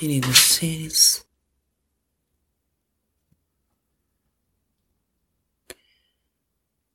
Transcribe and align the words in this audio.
Queridos 0.00 0.38
seres, 0.38 1.28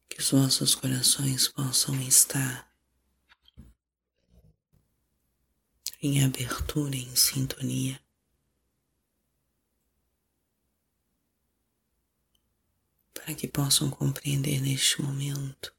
que 0.09 0.19
os 0.19 0.31
vossos 0.31 0.73
corações 0.73 1.47
possam 1.47 2.01
estar 2.01 2.67
em 6.01 6.25
abertura, 6.25 6.95
em 6.95 7.15
sintonia. 7.15 8.03
Para 13.13 13.35
que 13.35 13.47
possam 13.47 13.91
compreender 13.91 14.59
neste 14.59 14.99
momento 15.03 15.71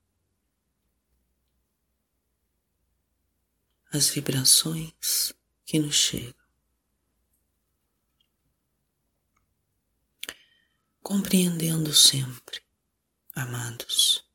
as 3.91 4.11
vibrações 4.11 5.35
que 5.65 5.81
nos 5.81 5.97
chegam. 5.97 6.46
Compreendendo 11.09 11.95
sempre, 11.95 12.61
amados, 13.33 14.29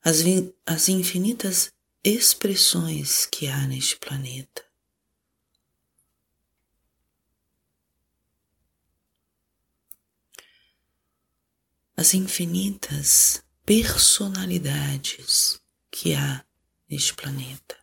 as, 0.00 0.18
as 0.64 0.88
infinitas 0.88 1.72
expressões 2.04 3.26
que 3.26 3.48
há 3.48 3.66
neste 3.66 3.96
planeta. 3.96 4.64
As 11.96 12.14
infinitas 12.14 13.44
personalidades 13.66 15.60
que 15.90 16.14
há 16.14 16.46
neste 16.88 17.12
planeta, 17.12 17.76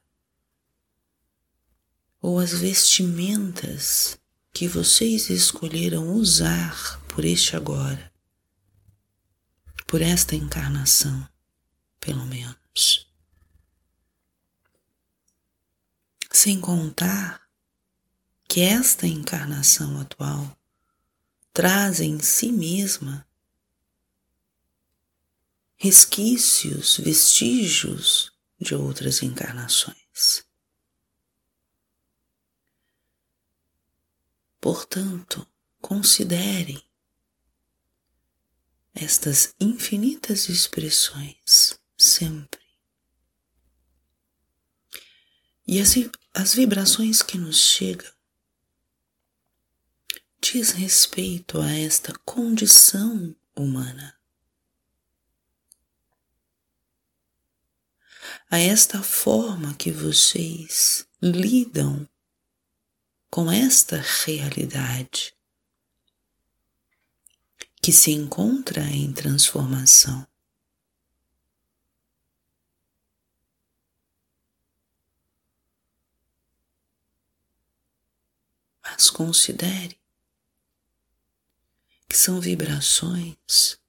ou 2.22 2.40
as 2.40 2.54
vestimentas 2.54 4.21
que 4.54 4.68
vocês 4.68 5.30
escolheram 5.30 6.14
usar 6.14 7.00
por 7.08 7.26
este 7.26 7.56
agora, 7.56 8.12
por 9.88 10.02
esta 10.02 10.36
encarnação, 10.36 11.28
pelo 12.00 12.26
menos. 12.26 13.08
Sem 16.32 16.60
contar 16.60 17.42
que 18.48 18.62
esta 18.62 19.08
encarnação 19.08 20.00
atual 20.00 20.58
traz 21.54 22.00
em 22.00 22.20
si 22.20 22.52
mesma 22.52 23.28
resquícios, 25.78 26.98
vestígios 26.98 28.32
de 28.60 28.76
outras 28.76 29.24
encarnações. 29.24 30.46
Portanto, 34.62 35.46
considerem 35.82 36.82
estas 38.94 39.56
infinitas 39.60 40.48
expressões 40.48 41.80
sempre. 41.98 42.62
E 45.68 45.82
as, 45.82 45.96
as 46.34 46.54
vibrações 46.54 47.24
que 47.24 47.38
nos 47.38 47.58
chegam 47.58 48.12
diz 50.40 50.72
respeito 50.72 51.60
a 51.60 51.72
esta 51.72 52.14
condição 52.20 53.36
humana. 53.56 54.22
a 58.52 58.60
esta 58.60 59.02
forma 59.02 59.74
que 59.76 59.92
vocês 59.92 61.08
lidam 61.22 62.06
com 63.32 63.50
esta 63.50 63.96
realidade 64.26 65.34
que 67.82 67.94
se 67.94 68.12
encontra 68.12 68.82
em 68.82 69.14
transformação. 69.14 70.28
Mas 78.84 79.10
considere 79.10 79.98
que 82.10 82.18
são 82.18 82.42
vibrações, 82.42 83.80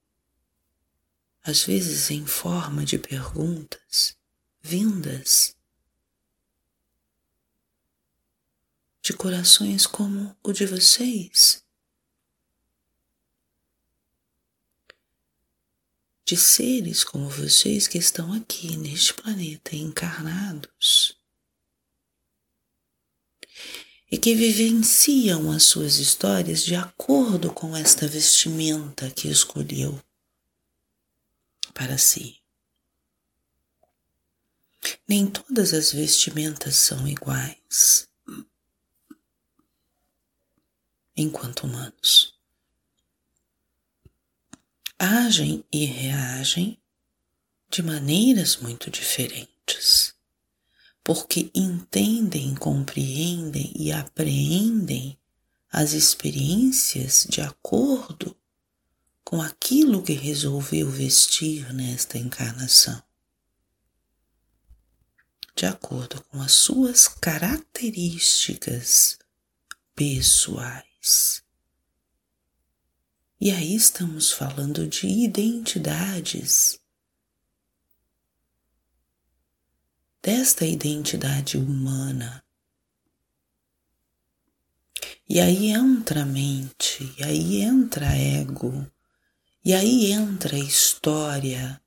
às 1.43 1.65
vezes 1.65 2.13
em 2.13 2.25
forma 2.25 2.85
de 2.85 2.97
perguntas, 2.97 4.17
vindas 4.63 5.57
de 9.03 9.13
corações 9.13 9.85
como 9.85 10.37
o 10.45 10.53
de 10.53 10.65
vocês, 10.65 11.65
de 16.25 16.37
seres 16.37 17.03
como 17.03 17.29
vocês 17.29 17.89
que 17.89 17.99
estão 17.99 18.33
aqui 18.33 18.77
neste 18.77 19.13
planeta 19.13 19.75
encarnados 19.75 21.19
e 24.09 24.17
que 24.17 24.37
vivenciam 24.37 25.51
as 25.51 25.65
suas 25.65 25.97
histórias 25.97 26.63
de 26.65 26.77
acordo 26.77 27.53
com 27.53 27.77
esta 27.77 28.07
vestimenta 28.07 29.11
que 29.11 29.27
escolheu 29.27 30.01
para 31.75 31.99
si. 31.99 32.41
Nem 35.09 35.27
todas 35.27 35.73
as 35.73 35.93
vestimentas 35.93 36.77
são 36.77 37.07
iguais. 37.09 38.12
Enquanto 41.17 41.65
humanos 41.65 42.35
agem 44.99 45.65
e 45.73 45.85
reagem 45.85 46.81
de 47.69 47.83
maneiras 47.83 48.59
muito 48.59 48.91
diferentes, 48.91 50.15
porque 51.03 51.51
entendem, 51.55 52.55
compreendem 52.55 53.73
e 53.75 53.91
apreendem 53.91 55.19
as 55.71 55.93
experiências 55.93 57.27
de 57.29 57.41
acordo 57.41 58.37
com 59.25 59.43
aquilo 59.43 60.03
que 60.03 60.13
resolveu 60.13 60.91
vestir 60.91 61.73
nesta 61.73 62.19
encarnação 62.19 63.03
de 65.55 65.67
acordo 65.67 66.23
com 66.25 66.41
as 66.41 66.53
suas 66.53 67.07
características 67.07 69.19
pessoais. 69.95 70.92
E 73.41 73.51
aí 73.51 73.75
estamos 73.75 74.31
falando 74.31 74.87
de 74.87 75.09
identidades. 75.09 76.79
Desta 80.23 80.65
identidade 80.65 81.57
humana. 81.57 82.45
E 85.29 85.41
aí 85.41 85.69
entra 85.69 86.23
a 86.23 86.27
mente, 86.27 87.15
e 87.19 87.25
aí 87.25 87.63
entra 87.63 88.07
ego, 88.07 88.87
e 89.65 89.73
aí 89.73 90.13
entra 90.13 90.57
a 90.57 90.61
história, 90.61 91.83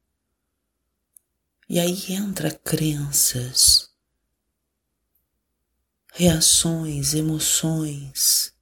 e 1.69 1.79
aí 1.79 2.11
entra 2.11 2.49
crenças, 2.51 3.93
reações, 6.11 7.13
emoções, 7.13 8.54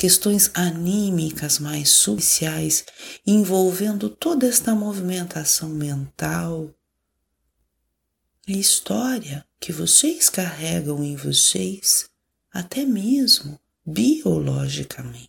questões 0.00 0.50
anímicas 0.54 1.58
mais 1.58 1.90
superficiais 1.90 2.86
envolvendo 3.26 4.08
toda 4.08 4.46
esta 4.46 4.74
movimentação 4.74 5.68
mental 5.68 6.74
e 8.48 8.58
história 8.58 9.46
que 9.60 9.70
vocês 9.70 10.30
carregam 10.30 11.04
em 11.04 11.16
vocês, 11.16 12.08
até 12.50 12.86
mesmo 12.86 13.60
biologicamente. 13.84 15.28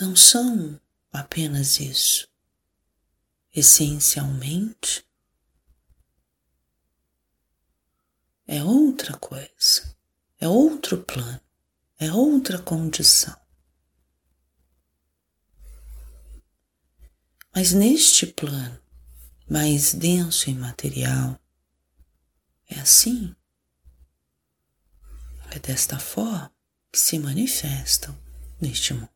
não 0.00 0.16
são 0.16 0.78
apenas 1.12 1.78
isso. 1.78 2.33
Essencialmente, 3.54 5.06
é 8.46 8.62
outra 8.62 9.16
coisa, 9.16 9.96
é 10.40 10.48
outro 10.48 11.02
plano, 11.04 11.40
é 11.98 12.12
outra 12.12 12.58
condição. 12.60 13.36
Mas 17.54 17.72
neste 17.72 18.26
plano 18.26 18.82
mais 19.48 19.94
denso 19.94 20.50
e 20.50 20.54
material, 20.54 21.38
é 22.68 22.80
assim. 22.80 23.34
É 25.50 25.58
desta 25.60 25.98
forma 25.98 26.52
que 26.90 26.98
se 26.98 27.18
manifestam 27.18 28.18
neste 28.60 28.94
mundo. 28.94 29.10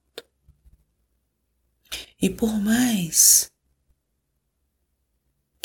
E 2.20 2.30
por 2.30 2.52
mais 2.60 3.50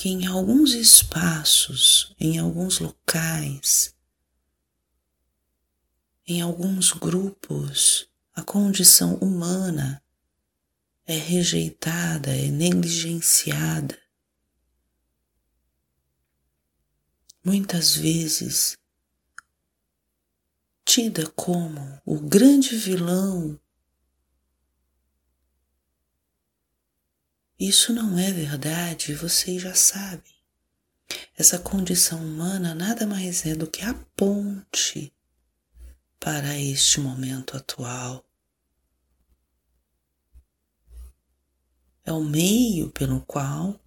que 0.04 0.10
em 0.10 0.26
alguns 0.26 0.74
espaços, 0.74 2.14
em 2.20 2.38
alguns 2.38 2.80
locais, 2.80 3.96
em 6.28 6.42
alguns 6.42 6.92
grupos, 6.92 8.10
a 8.36 8.44
condição 8.44 9.16
humana 9.16 10.04
é 11.06 11.16
rejeitada, 11.16 12.36
é 12.36 12.50
negligenciada. 12.50 13.98
Muitas 17.42 17.96
vezes 17.96 18.78
tida 20.84 21.30
como 21.30 22.02
o 22.06 22.20
grande 22.20 22.76
vilão. 22.76 23.58
Isso 27.60 27.94
não 27.94 28.18
é 28.18 28.32
verdade, 28.32 29.14
vocês 29.14 29.62
já 29.62 29.74
sabem. 29.74 30.34
Essa 31.38 31.60
condição 31.60 32.24
humana 32.24 32.74
nada 32.74 33.06
mais 33.06 33.46
é 33.46 33.56
do 33.56 33.68
que 33.68 33.84
a 33.84 33.94
ponte 34.16 35.14
para 36.20 36.58
este 36.58 37.00
momento 37.00 37.56
atual. 37.56 38.26
É 42.06 42.12
o 42.12 42.24
meio 42.24 42.90
pelo 42.92 43.22
qual 43.22 43.80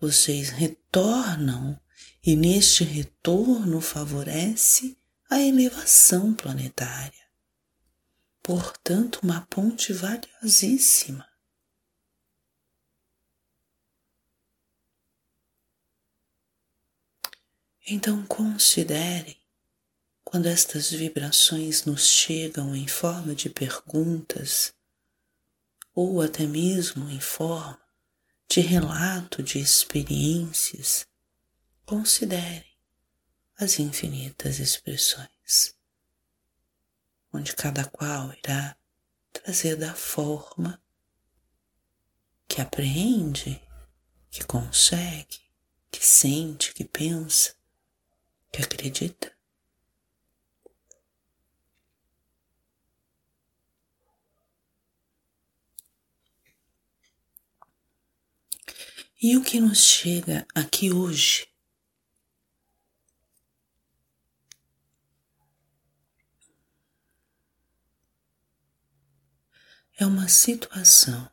vocês 0.00 0.48
retornam 0.48 1.78
e 2.24 2.34
neste 2.34 2.84
retorno 2.84 3.80
favorece 3.80 4.96
a 5.28 5.40
elevação 5.40 6.34
planetária. 6.34 7.20
Portanto, 8.42 9.20
uma 9.22 9.42
ponte 9.42 9.92
valiosíssima. 9.92 11.29
Então 17.92 18.24
considere 18.24 19.36
quando 20.22 20.46
estas 20.46 20.92
vibrações 20.92 21.84
nos 21.84 22.06
chegam 22.06 22.76
em 22.76 22.86
forma 22.86 23.34
de 23.34 23.50
perguntas, 23.50 24.72
ou 25.92 26.22
até 26.22 26.46
mesmo 26.46 27.10
em 27.10 27.18
forma 27.18 27.82
de 28.48 28.60
relato 28.60 29.42
de 29.42 29.58
experiências, 29.58 31.04
considere 31.84 32.64
as 33.58 33.80
infinitas 33.80 34.60
expressões, 34.60 35.74
onde 37.32 37.56
cada 37.56 37.84
qual 37.86 38.32
irá 38.34 38.76
trazer 39.32 39.74
da 39.74 39.96
forma 39.96 40.80
que 42.46 42.60
apreende, 42.60 43.60
que 44.30 44.44
consegue, 44.44 45.40
que 45.90 46.06
sente, 46.06 46.72
que 46.72 46.84
pensa, 46.84 47.58
que 48.52 48.62
acredita. 48.62 49.32
E 59.22 59.36
o 59.36 59.44
que 59.44 59.60
nos 59.60 59.84
chega 59.84 60.46
aqui 60.54 60.90
hoje 60.90 61.46
é 69.98 70.06
uma 70.06 70.26
situação 70.26 71.30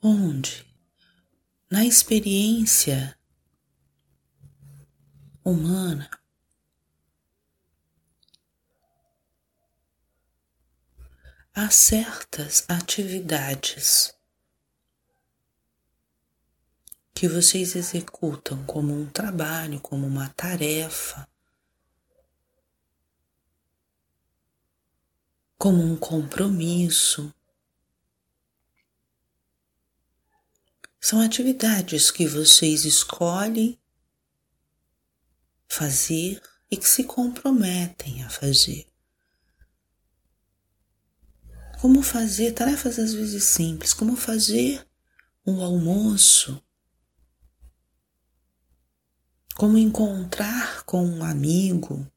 onde, 0.00 0.64
na 1.68 1.84
experiência 1.84 3.17
humana, 5.50 6.10
há 11.54 11.70
certas 11.70 12.64
atividades 12.68 14.14
que 17.12 17.26
vocês 17.26 17.74
executam 17.74 18.64
como 18.64 18.94
um 18.94 19.10
trabalho, 19.10 19.80
como 19.80 20.06
uma 20.06 20.28
tarefa, 20.28 21.28
como 25.58 25.82
um 25.82 25.96
compromisso. 25.96 27.34
São 31.00 31.20
atividades 31.20 32.12
que 32.12 32.24
vocês 32.24 32.84
escolhem 32.84 33.76
fazer 35.68 36.42
e 36.70 36.76
que 36.76 36.88
se 36.88 37.04
comprometem 37.04 38.24
a 38.24 38.30
fazer. 38.30 38.86
Como 41.80 42.02
fazer 42.02 42.52
tarefas 42.52 42.98
às 42.98 43.14
vezes 43.14 43.44
simples, 43.44 43.92
como 43.92 44.16
fazer 44.16 44.84
um 45.46 45.62
almoço, 45.62 46.62
como 49.54 49.78
encontrar 49.78 50.82
com 50.84 51.04
um 51.04 51.24
amigo. 51.24 52.10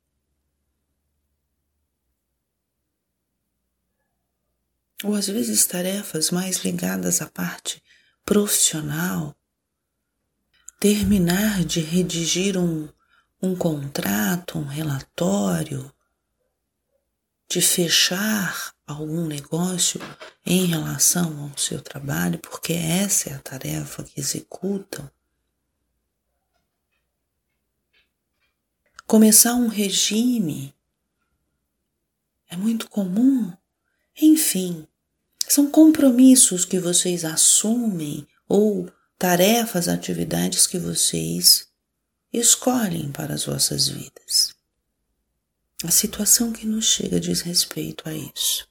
Ou 5.03 5.15
às 5.15 5.27
vezes 5.27 5.65
tarefas 5.65 6.29
mais 6.31 6.57
ligadas 6.57 7.21
à 7.21 7.27
parte 7.27 7.83
profissional, 8.23 9.35
terminar 10.79 11.63
de 11.63 11.79
redigir 11.79 12.57
um, 12.57 12.87
um 13.41 13.55
contrato, 13.55 14.59
um 14.59 14.65
relatório, 14.65 15.91
de 17.49 17.61
fechar 17.61 18.73
algum 18.87 19.25
negócio 19.25 19.99
em 20.45 20.65
relação 20.65 21.43
ao 21.43 21.57
seu 21.57 21.81
trabalho, 21.81 22.39
porque 22.39 22.73
essa 22.73 23.29
é 23.29 23.33
a 23.33 23.39
tarefa 23.39 24.03
que 24.03 24.19
executam. 24.19 25.09
começar 29.11 29.55
um 29.55 29.67
regime 29.67 30.73
é 32.49 32.55
muito 32.55 32.89
comum. 32.89 33.51
Enfim, 34.21 34.87
são 35.49 35.69
compromissos 35.69 36.63
que 36.63 36.79
vocês 36.79 37.25
assumem 37.25 38.25
ou 38.47 38.89
tarefas, 39.19 39.89
atividades 39.89 40.65
que 40.65 40.77
vocês 40.77 41.67
escolhem 42.31 43.11
para 43.11 43.33
as 43.33 43.45
vossas 43.45 43.87
vidas. 43.87 44.55
A 45.83 45.91
situação 45.91 46.53
que 46.53 46.65
nos 46.65 46.85
chega 46.85 47.19
diz 47.19 47.41
respeito 47.41 48.07
a 48.07 48.13
isso. 48.13 48.69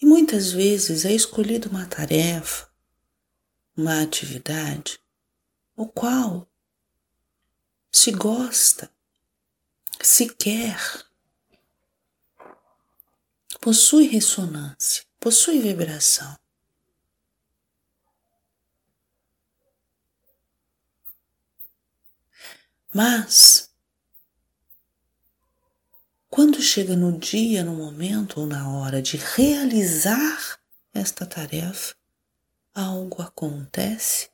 E 0.00 0.04
muitas 0.04 0.50
vezes 0.50 1.04
é 1.04 1.12
escolhida 1.12 1.68
uma 1.68 1.86
tarefa, 1.86 2.68
uma 3.76 4.02
atividade, 4.02 4.98
o 5.76 5.86
qual 5.86 6.50
se 7.90 8.10
gosta, 8.10 8.90
se 10.02 10.28
quer, 10.34 11.06
possui 13.60 14.08
ressonância, 14.08 15.04
possui 15.20 15.60
vibração. 15.60 16.41
Mas, 22.94 23.70
quando 26.28 26.60
chega 26.60 26.94
no 26.94 27.18
dia, 27.18 27.64
no 27.64 27.74
momento 27.74 28.40
ou 28.40 28.46
na 28.46 28.68
hora 28.68 29.00
de 29.00 29.16
realizar 29.16 30.60
esta 30.92 31.24
tarefa, 31.24 31.94
algo 32.74 33.22
acontece 33.22 34.30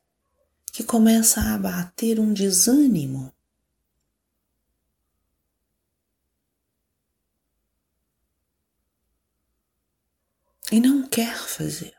que 0.73 0.83
começa 0.83 1.41
a 1.41 1.55
abater 1.55 2.19
um 2.19 2.33
desânimo 2.33 3.33
e 10.71 10.81
não 10.81 11.07
quer 11.09 11.39
fazer. 11.39 11.95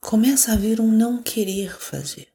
Começa 0.00 0.50
a 0.50 0.54
haver 0.54 0.80
um 0.80 0.90
não 0.90 1.22
querer 1.22 1.78
fazer. 1.80 2.32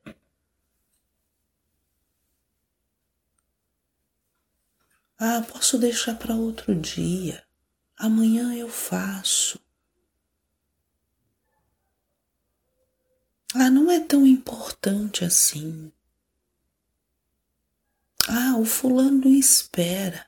Ah, 5.24 5.40
posso 5.48 5.78
deixar 5.78 6.18
para 6.18 6.34
outro 6.34 6.74
dia. 6.74 7.46
Amanhã 7.96 8.56
eu 8.56 8.68
faço. 8.68 9.64
Ah, 13.54 13.70
não 13.70 13.92
é 13.92 14.00
tão 14.00 14.26
importante 14.26 15.24
assim. 15.24 15.92
Ah, 18.28 18.58
o 18.58 18.66
fulano 18.66 19.28
espera. 19.28 20.26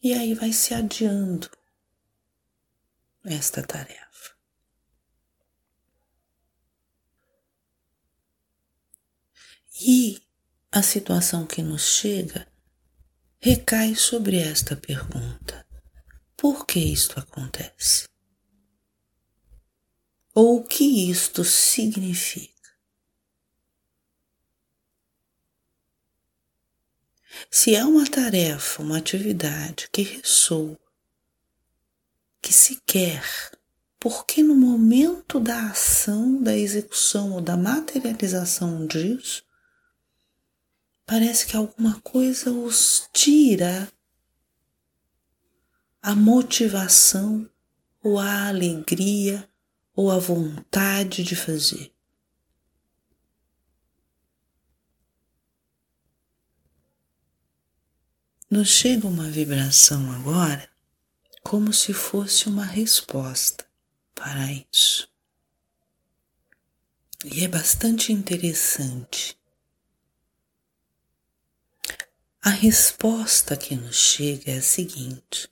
E 0.00 0.14
aí 0.14 0.32
vai 0.32 0.52
se 0.52 0.74
adiando 0.74 1.50
esta 3.24 3.66
tarefa. 3.66 4.36
E 9.80 10.27
a 10.70 10.82
situação 10.82 11.46
que 11.46 11.62
nos 11.62 11.82
chega 11.82 12.46
recai 13.40 13.94
sobre 13.94 14.38
esta 14.38 14.76
pergunta: 14.76 15.66
por 16.36 16.66
que 16.66 16.78
isto 16.78 17.18
acontece? 17.18 18.06
Ou 20.34 20.58
o 20.58 20.64
que 20.64 21.10
isto 21.10 21.42
significa? 21.42 22.52
Se 27.50 27.74
é 27.74 27.84
uma 27.84 28.08
tarefa, 28.08 28.82
uma 28.82 28.98
atividade 28.98 29.88
que 29.90 30.02
ressoa, 30.02 30.78
que 32.42 32.52
se 32.52 32.80
quer, 32.86 33.24
porque 33.98 34.42
no 34.42 34.54
momento 34.54 35.40
da 35.40 35.70
ação, 35.70 36.42
da 36.42 36.56
execução 36.56 37.32
ou 37.32 37.40
da 37.40 37.56
materialização 37.56 38.86
disso, 38.86 39.47
parece 41.08 41.46
que 41.46 41.56
alguma 41.56 41.98
coisa 42.02 42.52
os 42.52 43.08
tira 43.14 43.90
a 46.02 46.14
motivação 46.14 47.48
ou 48.02 48.18
a 48.18 48.48
alegria 48.48 49.48
ou 49.96 50.10
a 50.10 50.18
vontade 50.18 51.24
de 51.24 51.34
fazer. 51.34 51.94
Nos 58.50 58.68
chega 58.68 59.06
uma 59.06 59.30
vibração 59.30 60.12
agora 60.12 60.68
como 61.42 61.72
se 61.72 61.94
fosse 61.94 62.50
uma 62.50 62.66
resposta 62.66 63.64
para 64.14 64.52
isso. 64.70 65.08
E 67.24 67.44
é 67.44 67.48
bastante 67.48 68.12
interessante. 68.12 69.37
A 72.40 72.50
resposta 72.50 73.56
que 73.56 73.74
nos 73.74 73.96
chega 73.96 74.52
é 74.52 74.58
a 74.58 74.62
seguinte: 74.62 75.48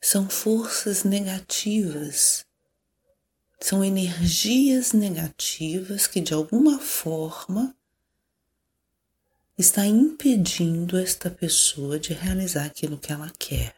são 0.00 0.28
forças 0.28 1.04
negativas, 1.04 2.44
são 3.60 3.84
energias 3.84 4.92
negativas 4.92 6.08
que 6.08 6.20
de 6.20 6.34
alguma 6.34 6.80
forma 6.80 7.74
está 9.56 9.86
impedindo 9.86 10.98
esta 10.98 11.30
pessoa 11.30 12.00
de 12.00 12.12
realizar 12.12 12.64
aquilo 12.64 12.98
que 12.98 13.12
ela 13.12 13.30
quer. 13.38 13.77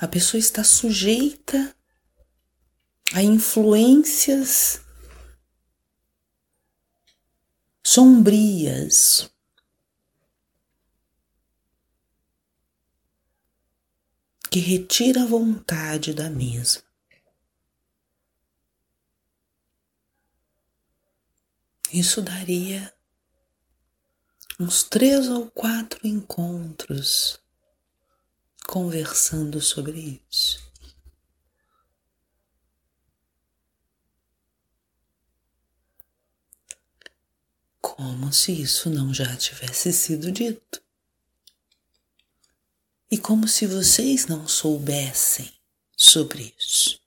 A 0.00 0.08
pessoa 0.08 0.38
está 0.38 0.64
sujeita 0.64 1.76
a 3.12 3.22
influências 3.22 4.80
sombrias. 7.84 9.30
Que 14.50 14.58
retira 14.58 15.22
a 15.22 15.26
vontade 15.26 16.14
da 16.14 16.30
mesma. 16.30 16.82
Isso 21.92 22.22
daria 22.22 22.92
uns 24.58 24.82
três 24.82 25.28
ou 25.28 25.50
quatro 25.50 26.06
encontros 26.06 27.38
conversando 28.66 29.60
sobre 29.60 30.22
isso. 30.30 30.70
como 38.00 38.32
se 38.32 38.52
isso 38.52 38.88
não 38.88 39.12
já 39.12 39.36
tivesse 39.36 39.92
sido 39.92 40.32
dito. 40.32 40.82
E 43.10 43.18
como 43.18 43.46
se 43.46 43.66
vocês 43.66 44.26
não 44.26 44.48
soubessem 44.48 45.52
sobre 45.96 46.54
isso. 46.58 46.98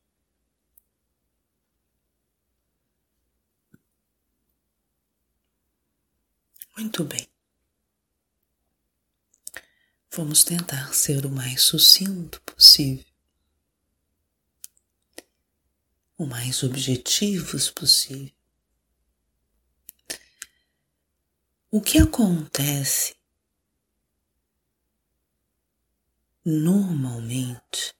Muito 6.77 7.03
bem. 7.03 7.32
Vamos 10.15 10.43
tentar 10.43 10.93
ser 10.93 11.25
o 11.25 11.29
mais 11.31 11.63
sucinto 11.63 12.39
possível, 12.41 13.03
o 16.15 16.27
mais 16.27 16.61
objetivos 16.61 17.71
possível. 17.71 18.31
O 21.71 21.81
que 21.81 21.97
acontece 21.97 23.15
normalmente, 26.45 27.95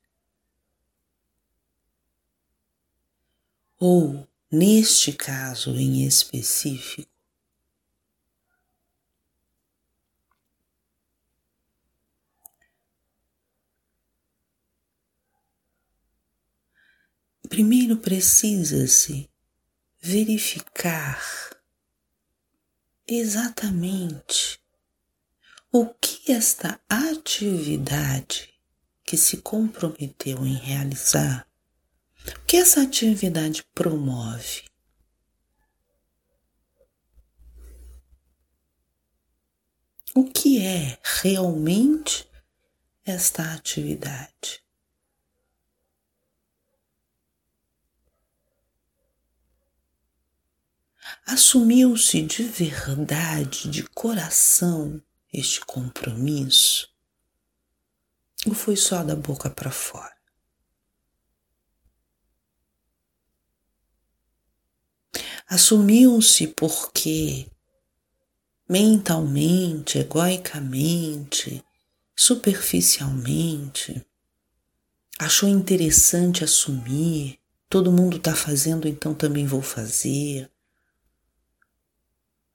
ou 3.79 4.29
neste 4.51 5.13
caso 5.13 5.72
em 5.72 6.05
específico, 6.05 7.12
primeiro 17.53 17.98
precisa-se 17.98 19.29
verificar 20.01 21.24
exatamente 23.07 24.60
o 25.72 25.86
que 25.86 26.31
esta 26.31 26.81
atividade 26.89 28.51
que 29.05 29.15
se 29.15 29.38
comprometeu 29.38 30.43
em 30.43 30.55
realizar, 30.55 31.48
o 32.25 32.39
que 32.45 32.57
essa 32.57 32.81
atividade 32.81 33.63
promove. 33.75 34.63
O 40.15 40.24
que 40.24 40.60
é 40.60 40.98
realmente 41.22 42.27
esta 43.05 43.53
atividade? 43.53 44.62
Assumiu-se 51.25 52.21
de 52.21 52.43
verdade, 52.43 53.69
de 53.69 53.83
coração, 53.83 55.01
este 55.31 55.61
compromisso? 55.61 56.89
Ou 58.45 58.53
foi 58.53 58.75
só 58.75 59.01
da 59.03 59.15
boca 59.15 59.49
para 59.49 59.71
fora? 59.71 60.13
Assumiu-se 65.47 66.47
porque 66.47 67.49
mentalmente, 68.67 69.99
egoicamente, 69.99 71.63
superficialmente, 72.15 74.05
achou 75.19 75.47
interessante 75.47 76.43
assumir, 76.43 77.39
todo 77.69 77.91
mundo 77.91 78.17
está 78.17 78.35
fazendo, 78.35 78.87
então 78.87 79.13
também 79.13 79.45
vou 79.45 79.61
fazer. 79.61 80.52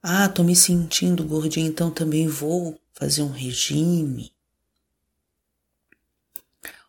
Ah, 0.01 0.29
tô 0.29 0.43
me 0.43 0.55
sentindo 0.55 1.25
gordinha, 1.25 1.67
então 1.67 1.91
também 1.91 2.25
vou 2.25 2.79
fazer 2.93 3.21
um 3.21 3.31
regime. 3.31 4.33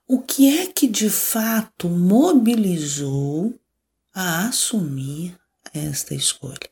O 0.07 0.23
que 0.23 0.49
é 0.59 0.67
que 0.73 0.87
de 0.87 1.11
fato 1.11 1.89
mobilizou 1.89 3.59
a 4.15 4.47
assumir 4.47 5.37
esta 5.75 6.15
escolha? 6.15 6.71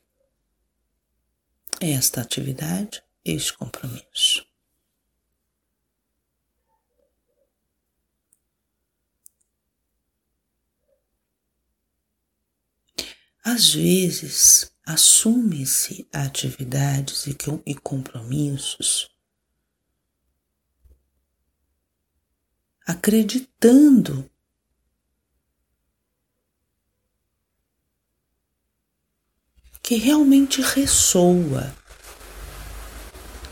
Esta 1.81 2.21
atividade, 2.21 3.03
este 3.23 3.53
compromisso. 3.57 4.45
Às 13.43 13.73
vezes, 13.73 14.71
assume-se 14.89 16.07
atividades 16.11 17.27
e 17.27 17.75
compromissos 17.75 19.07
acreditando 22.87 24.27
que 29.83 29.93
realmente 29.93 30.59
ressoa, 30.59 31.71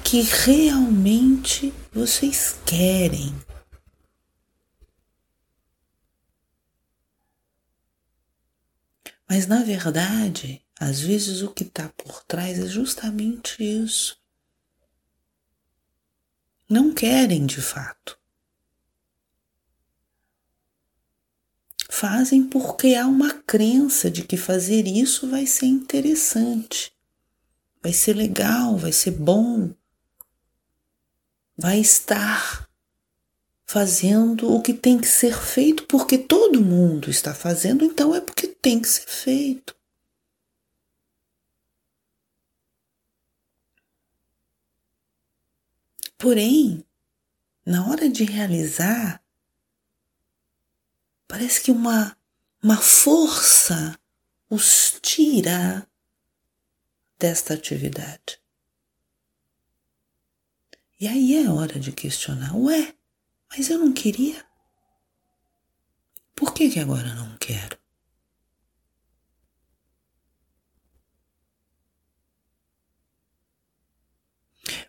que 0.04 0.22
realmente 0.22 1.72
vocês 1.94 2.60
querem. 2.66 3.32
Mas 9.30 9.46
na 9.46 9.62
verdade, 9.62 10.67
às 10.80 11.00
vezes 11.00 11.42
o 11.42 11.52
que 11.52 11.64
está 11.64 11.90
por 11.90 12.24
trás 12.24 12.60
é 12.60 12.68
justamente 12.68 13.64
isso. 13.64 14.20
Não 16.70 16.94
querem 16.94 17.46
de 17.46 17.62
fato. 17.62 18.18
Fazem 21.90 22.44
porque 22.44 22.94
há 22.94 23.08
uma 23.08 23.34
crença 23.34 24.12
de 24.12 24.24
que 24.24 24.38
fazer 24.38 24.86
isso 24.86 25.30
vai 25.30 25.48
ser 25.48 25.66
interessante, 25.66 26.92
vai 27.82 27.94
ser 27.94 28.14
legal, 28.14 28.78
vai 28.78 28.92
ser 28.92 29.12
bom, 29.12 29.74
vai 31.58 31.80
estar 31.80 32.70
fazendo 33.66 34.54
o 34.54 34.62
que 34.62 34.74
tem 34.74 35.00
que 35.00 35.08
ser 35.08 35.36
feito 35.36 35.86
porque 35.86 36.18
todo 36.18 36.62
mundo 36.62 37.10
está 37.10 37.34
fazendo, 37.34 37.84
então 37.84 38.14
é 38.14 38.22
porque 38.22 38.48
tem 38.48 38.80
que 38.80 38.88
ser 38.88 39.08
feito. 39.08 39.77
Porém, 46.18 46.84
na 47.66 47.88
hora 47.88 48.10
de 48.10 48.24
realizar, 48.24 49.24
parece 51.28 51.62
que 51.62 51.72
uma, 51.72 52.18
uma 52.64 52.78
força 52.78 54.00
os 54.50 54.98
tira 55.02 55.88
desta 57.20 57.54
atividade. 57.54 58.40
E 61.00 61.08
aí 61.08 61.36
é 61.36 61.50
hora 61.50 61.80
de 61.80 61.92
questionar: 61.92 62.56
ué, 62.56 62.96
mas 63.50 63.70
eu 63.70 63.78
não 63.78 63.94
queria? 63.94 64.46
Por 66.34 66.54
que, 66.54 66.70
que 66.70 66.80
agora 66.80 67.14
não 67.14 67.38
quero? 67.38 67.77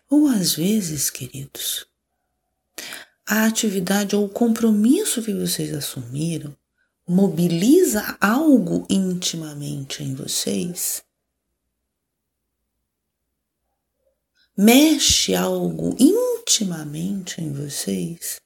Ou 0.09 0.27
às 0.27 0.55
vezes, 0.55 1.09
queridos, 1.11 1.85
a 3.25 3.45
atividade 3.45 4.15
ou 4.15 4.25
o 4.25 4.29
compromisso 4.29 5.21
que 5.21 5.33
vocês 5.33 5.71
assumiram 5.71 6.57
mobiliza 7.07 8.17
algo 8.19 8.87
intimamente 8.89 10.03
em 10.03 10.15
vocês, 10.15 11.03
mexe 14.57 15.35
algo 15.35 15.95
intimamente 15.99 17.39
em 17.39 17.53
vocês, 17.53 18.41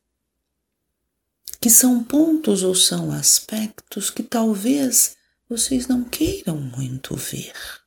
que 1.62 1.69
são 1.69 2.04
pontos 2.04 2.62
ou 2.62 2.76
são 2.76 3.10
aspectos 3.12 4.10
que 4.10 4.21
talvez 4.21 5.15
vocês 5.47 5.88
não 5.88 6.04
queiram 6.04 6.58
muito 6.58 7.15
ver. 7.15 7.83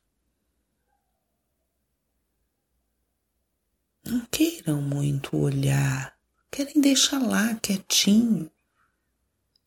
Não 4.09 4.25
queiram 4.31 4.81
muito 4.81 5.37
olhar 5.37 6.17
querem 6.57 6.81
deixar 6.81 7.19
lá 7.19 7.53
quietinho, 7.55 8.49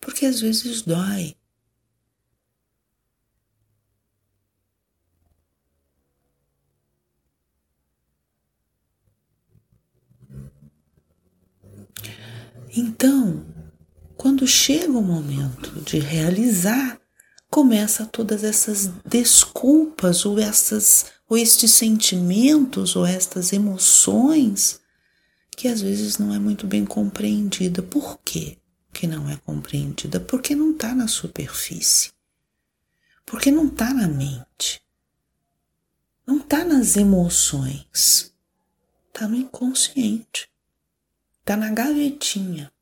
porque 0.00 0.26
às 0.26 0.40
vezes 0.40 0.82
dói. 0.82 1.36
Então, 12.76 13.46
quando 14.16 14.46
chega 14.46 14.92
o 14.92 15.02
momento 15.02 15.80
de 15.82 15.98
realizar, 15.98 16.99
começa 17.50 18.06
todas 18.06 18.44
essas 18.44 18.86
desculpas 19.04 20.24
ou 20.24 20.38
essas 20.38 21.06
ou 21.28 21.36
estes 21.36 21.72
sentimentos 21.72 22.96
ou 22.96 23.04
estas 23.04 23.52
emoções 23.52 24.80
que 25.56 25.68
às 25.68 25.82
vezes 25.82 26.16
não 26.16 26.34
é 26.34 26.38
muito 26.38 26.66
bem 26.66 26.86
compreendida. 26.86 27.82
Por 27.82 28.18
quê 28.24 28.56
que 28.92 29.06
não 29.06 29.28
é 29.28 29.36
compreendida? 29.36 30.18
Porque 30.18 30.54
não 30.54 30.72
está 30.72 30.94
na 30.94 31.06
superfície. 31.06 32.12
Porque 33.26 33.50
não 33.50 33.66
está 33.66 33.92
na 33.92 34.08
mente. 34.08 34.82
Não 36.26 36.38
está 36.38 36.64
nas 36.64 36.96
emoções. 36.96 38.32
Está 39.08 39.28
no 39.28 39.36
inconsciente. 39.36 40.48
Está 41.40 41.56
na 41.56 41.70
gavetinha, 41.70 42.72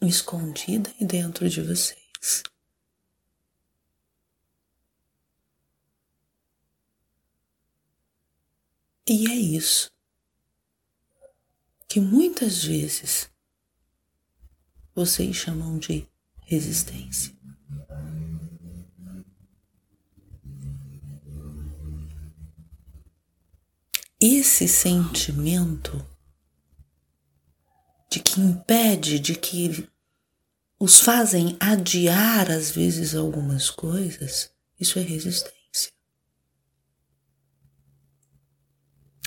escondida 0.00 0.90
aí 0.98 1.06
dentro 1.06 1.48
de 1.48 1.60
vocês. 1.60 2.42
E 9.06 9.30
é 9.30 9.34
isso 9.34 9.90
que 11.86 12.00
muitas 12.00 12.64
vezes 12.64 13.30
vocês 14.94 15.36
chamam 15.36 15.78
de 15.78 16.08
resistência. 16.46 17.34
Esse 24.18 24.66
sentimento 24.66 26.04
de 28.10 28.20
que 28.20 28.40
impede, 28.40 29.18
de 29.18 29.34
que 29.34 29.86
os 30.80 31.00
fazem 31.00 31.56
adiar 31.60 32.50
às 32.50 32.70
vezes 32.70 33.14
algumas 33.14 33.68
coisas, 33.68 34.50
isso 34.80 34.98
é 34.98 35.02
resistência. 35.02 35.53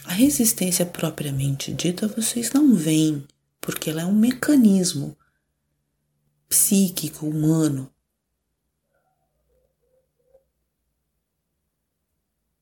A 0.07 0.13
resistência 0.13 0.85
propriamente 0.85 1.73
dita 1.73 2.07
vocês 2.07 2.53
não 2.53 2.73
veem, 2.73 3.27
porque 3.59 3.89
ela 3.89 4.03
é 4.03 4.05
um 4.05 4.15
mecanismo 4.15 5.17
psíquico, 6.47 7.27
humano. 7.27 7.93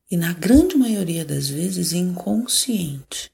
E 0.10 0.18
na 0.18 0.34
grande 0.34 0.76
maioria 0.76 1.24
das 1.24 1.48
vezes 1.48 1.94
inconsciente. 1.94 3.32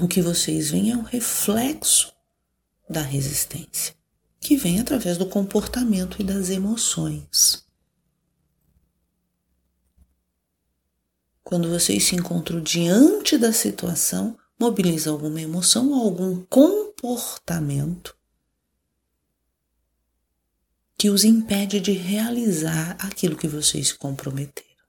O 0.00 0.08
que 0.08 0.20
vocês 0.20 0.72
veem 0.72 0.90
é 0.90 0.96
um 0.96 1.02
reflexo 1.02 2.12
da 2.90 3.02
resistência, 3.02 3.94
que 4.40 4.56
vem 4.56 4.80
através 4.80 5.16
do 5.16 5.26
comportamento 5.26 6.20
e 6.20 6.24
das 6.24 6.50
emoções. 6.50 7.64
Quando 11.52 11.68
vocês 11.68 12.04
se 12.04 12.16
encontram 12.16 12.62
diante 12.62 13.36
da 13.36 13.52
situação, 13.52 14.38
mobiliza 14.58 15.10
alguma 15.10 15.38
emoção 15.38 15.92
ou 15.92 16.02
algum 16.02 16.42
comportamento 16.46 18.16
que 20.96 21.10
os 21.10 21.24
impede 21.24 21.78
de 21.78 21.92
realizar 21.92 22.96
aquilo 22.98 23.36
que 23.36 23.46
vocês 23.46 23.88
se 23.88 23.98
comprometeram. 23.98 24.86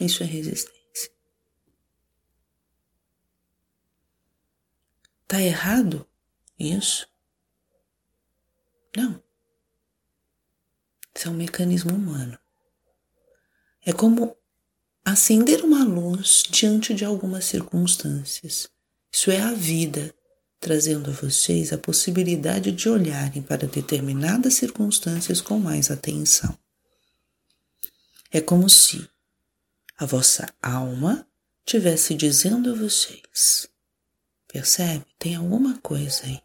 Isso 0.00 0.22
é 0.22 0.26
resistência. 0.26 1.10
Tá 5.26 5.42
errado 5.42 6.06
isso? 6.56 7.04
Não. 8.96 9.20
Isso 11.12 11.26
é 11.26 11.30
um 11.32 11.34
mecanismo 11.34 11.92
humano. 11.92 12.38
É 13.84 13.92
como 13.92 14.36
acender 15.04 15.64
uma 15.64 15.84
luz 15.84 16.44
diante 16.48 16.94
de 16.94 17.04
algumas 17.04 17.44
circunstâncias. 17.46 18.68
Isso 19.12 19.30
é 19.30 19.40
a 19.40 19.52
vida 19.52 20.14
trazendo 20.60 21.10
a 21.10 21.14
vocês 21.14 21.72
a 21.72 21.78
possibilidade 21.78 22.70
de 22.70 22.88
olharem 22.88 23.42
para 23.42 23.66
determinadas 23.66 24.54
circunstâncias 24.54 25.40
com 25.40 25.58
mais 25.58 25.90
atenção. 25.90 26.56
É 28.30 28.40
como 28.40 28.68
se 28.68 29.08
a 29.96 30.04
vossa 30.04 30.46
alma 30.62 31.26
tivesse 31.64 32.14
dizendo 32.14 32.70
a 32.70 32.74
vocês: 32.74 33.68
percebe? 34.46 35.06
Tem 35.18 35.34
alguma 35.34 35.78
coisa 35.78 36.24
aí 36.24 36.40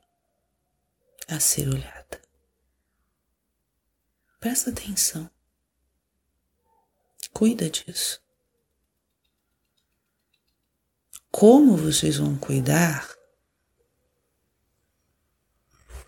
a 1.28 1.40
ser 1.40 1.68
olhada. 1.68 2.22
Presta 4.40 4.70
atenção. 4.70 5.30
Cuida 7.36 7.70
disso. 7.70 8.22
Como 11.30 11.76
vocês 11.76 12.16
vão 12.16 12.38
cuidar 12.38 13.14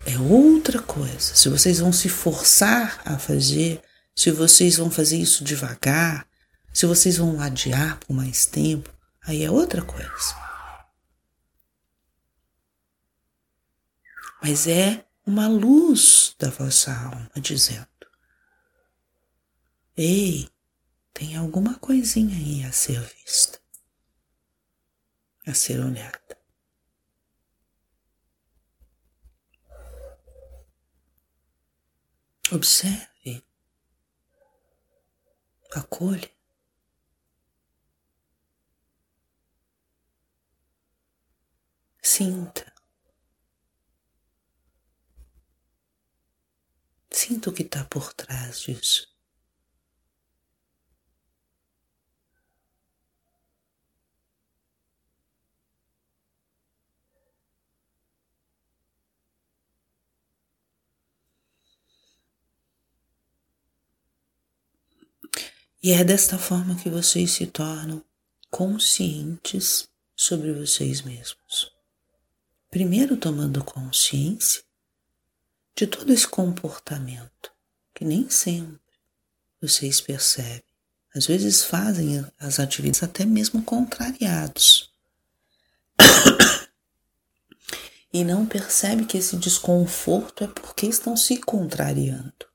é 0.06 0.18
outra 0.18 0.80
coisa. 0.80 1.34
Se 1.34 1.50
vocês 1.50 1.80
vão 1.80 1.92
se 1.92 2.08
forçar 2.08 3.02
a 3.04 3.18
fazer, 3.18 3.82
se 4.16 4.30
vocês 4.30 4.78
vão 4.78 4.90
fazer 4.90 5.18
isso 5.18 5.44
devagar, 5.44 6.26
se 6.72 6.86
vocês 6.86 7.18
vão 7.18 7.38
adiar 7.42 8.00
por 8.00 8.14
mais 8.14 8.46
tempo, 8.46 8.90
aí 9.20 9.44
é 9.44 9.50
outra 9.50 9.82
coisa. 9.82 10.34
Mas 14.42 14.66
é 14.66 15.04
uma 15.26 15.46
luz 15.46 16.34
da 16.38 16.48
vossa 16.48 16.90
alma 16.90 17.30
dizendo: 17.36 17.86
Ei, 19.94 20.48
tem 21.18 21.34
alguma 21.36 21.76
coisinha 21.80 22.36
aí 22.36 22.62
a 22.62 22.70
ser 22.70 23.00
vista, 23.00 23.60
a 25.44 25.52
ser 25.52 25.80
olhada. 25.80 26.38
Observe, 32.52 33.44
acolha. 35.74 36.30
Sinta. 42.00 42.72
Sinta 47.10 47.50
o 47.50 47.52
que 47.52 47.62
está 47.62 47.84
por 47.84 48.14
trás 48.14 48.60
disso. 48.60 49.07
E 65.88 65.92
é 65.92 66.04
desta 66.04 66.36
forma 66.36 66.74
que 66.74 66.90
vocês 66.90 67.30
se 67.30 67.46
tornam 67.46 68.04
conscientes 68.50 69.88
sobre 70.14 70.52
vocês 70.52 71.00
mesmos. 71.00 71.72
Primeiro, 72.70 73.16
tomando 73.16 73.64
consciência 73.64 74.62
de 75.74 75.86
todo 75.86 76.12
esse 76.12 76.28
comportamento 76.28 77.50
que 77.94 78.04
nem 78.04 78.28
sempre 78.28 78.82
vocês 79.62 79.98
percebem. 79.98 80.62
Às 81.16 81.26
vezes 81.26 81.64
fazem 81.64 82.22
as 82.38 82.60
atividades 82.60 83.02
até 83.02 83.24
mesmo 83.24 83.62
contrariados. 83.62 84.92
e 88.12 88.24
não 88.24 88.44
percebe 88.44 89.06
que 89.06 89.16
esse 89.16 89.38
desconforto 89.38 90.44
é 90.44 90.48
porque 90.48 90.84
estão 90.84 91.16
se 91.16 91.38
contrariando. 91.38 92.47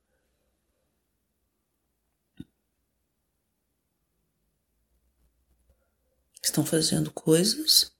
Estão 6.54 6.64
fazendo 6.64 7.10
coisas 7.12 7.92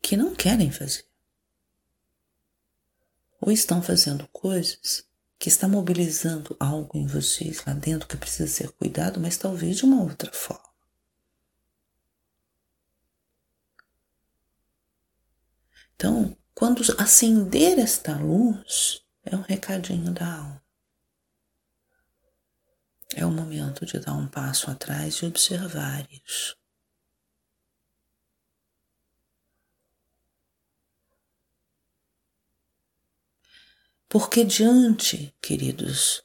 que 0.00 0.16
não 0.16 0.34
querem 0.34 0.70
fazer. 0.70 1.04
Ou 3.38 3.52
estão 3.52 3.82
fazendo 3.82 4.26
coisas 4.28 5.06
que 5.38 5.50
está 5.50 5.68
mobilizando 5.68 6.56
algo 6.58 6.96
em 6.96 7.06
vocês 7.06 7.62
lá 7.66 7.74
dentro 7.74 8.08
que 8.08 8.16
precisa 8.16 8.50
ser 8.50 8.72
cuidado, 8.72 9.20
mas 9.20 9.36
talvez 9.36 9.76
de 9.76 9.84
uma 9.84 10.02
outra 10.02 10.32
forma. 10.32 10.66
Então, 15.94 16.36
quando 16.54 16.82
acender 16.98 17.78
esta 17.78 18.16
luz, 18.16 19.02
é 19.24 19.36
um 19.36 19.42
recadinho 19.42 20.12
da 20.12 20.26
alma. 20.26 20.62
É 23.14 23.26
o 23.26 23.30
momento 23.30 23.84
de 23.84 23.98
dar 23.98 24.14
um 24.14 24.28
passo 24.28 24.70
atrás 24.70 25.16
e 25.16 25.26
observar 25.26 26.08
isso. 26.10 26.56
Porque 34.08 34.42
diante, 34.42 35.34
queridos, 35.42 36.22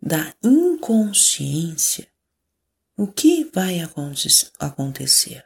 da 0.00 0.32
inconsciência, 0.42 2.08
o 2.96 3.06
que 3.06 3.44
vai 3.52 3.80
acontecer? 4.58 5.44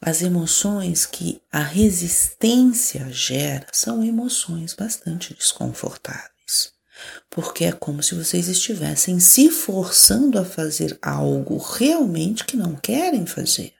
As 0.00 0.22
emoções 0.22 1.04
que 1.04 1.40
a 1.50 1.62
resistência 1.62 3.10
gera 3.10 3.66
são 3.72 4.02
emoções 4.04 4.72
bastante 4.74 5.34
desconfortáveis, 5.34 6.72
porque 7.28 7.64
é 7.64 7.72
como 7.72 8.02
se 8.02 8.14
vocês 8.14 8.48
estivessem 8.48 9.18
se 9.20 9.50
forçando 9.50 10.38
a 10.38 10.44
fazer 10.44 10.98
algo 11.02 11.56
realmente 11.58 12.44
que 12.44 12.56
não 12.56 12.76
querem 12.76 13.26
fazer. 13.26 13.74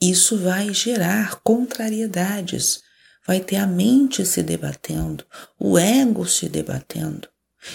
Isso 0.00 0.38
vai 0.38 0.72
gerar 0.74 1.40
contrariedades, 1.40 2.82
vai 3.26 3.40
ter 3.40 3.56
a 3.56 3.66
mente 3.66 4.24
se 4.24 4.42
debatendo, 4.42 5.24
o 5.58 5.78
ego 5.78 6.26
se 6.26 6.48
debatendo, 6.48 7.28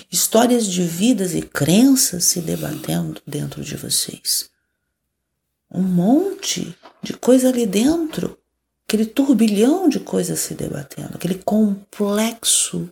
histórias 0.09 0.65
de 0.65 0.83
vidas 0.83 1.35
e 1.35 1.41
crenças 1.41 2.23
se 2.23 2.39
debatendo 2.41 3.21
dentro 3.27 3.63
de 3.63 3.75
vocês. 3.75 4.49
Um 5.69 5.81
monte 5.81 6.75
de 7.01 7.13
coisa 7.13 7.49
ali 7.49 7.65
dentro, 7.65 8.37
aquele 8.87 9.05
turbilhão 9.05 9.89
de 9.89 9.99
coisas 9.99 10.39
se 10.39 10.53
debatendo, 10.53 11.15
aquele 11.15 11.35
complexo 11.35 12.89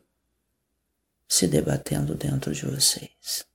se 1.28 1.48
debatendo 1.48 2.16
dentro 2.16 2.54
de 2.54 2.66
vocês. 2.66 3.46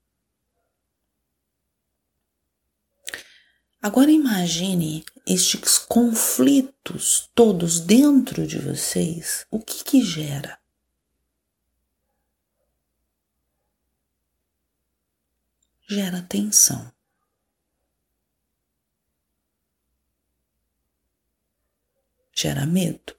Agora 3.82 4.10
imagine 4.10 5.04
estes 5.26 5.78
conflitos 5.78 7.30
todos 7.34 7.80
dentro 7.80 8.46
de 8.46 8.58
vocês, 8.58 9.46
o 9.50 9.58
que 9.58 9.82
que 9.82 10.02
gera? 10.02 10.58
Gera 15.88 16.22
tensão. 16.22 16.92
Gera 22.32 22.66
medo. 22.66 23.16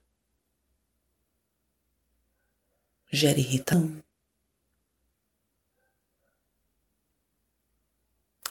Gera 3.12 3.40
irritação. 3.40 4.04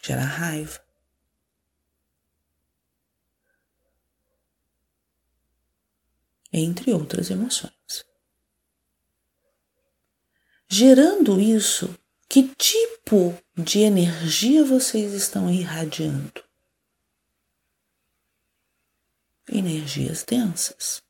Gera 0.01 0.23
raiva. 0.25 0.84
Entre 6.57 6.93
outras 6.93 7.31
emoções. 7.31 7.73
Gerando 10.69 11.41
isso, 11.41 11.99
que 12.29 12.49
tipo 12.55 13.37
de 13.57 13.81
energia 13.81 14.65
vocês 14.65 15.13
estão 15.13 15.51
irradiando? 15.51 16.43
Energias 19.49 20.23
densas, 20.23 21.03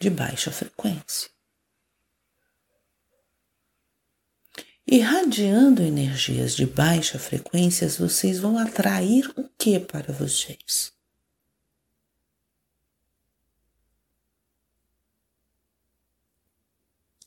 de 0.00 0.10
baixa 0.10 0.50
frequência. 0.50 1.30
Irradiando 4.84 5.82
energias 5.82 6.56
de 6.56 6.66
baixa 6.66 7.18
frequência, 7.18 7.88
vocês 7.88 8.40
vão 8.40 8.58
atrair 8.58 9.30
o 9.38 9.48
que 9.56 9.78
para 9.78 10.12
vocês? 10.12 10.97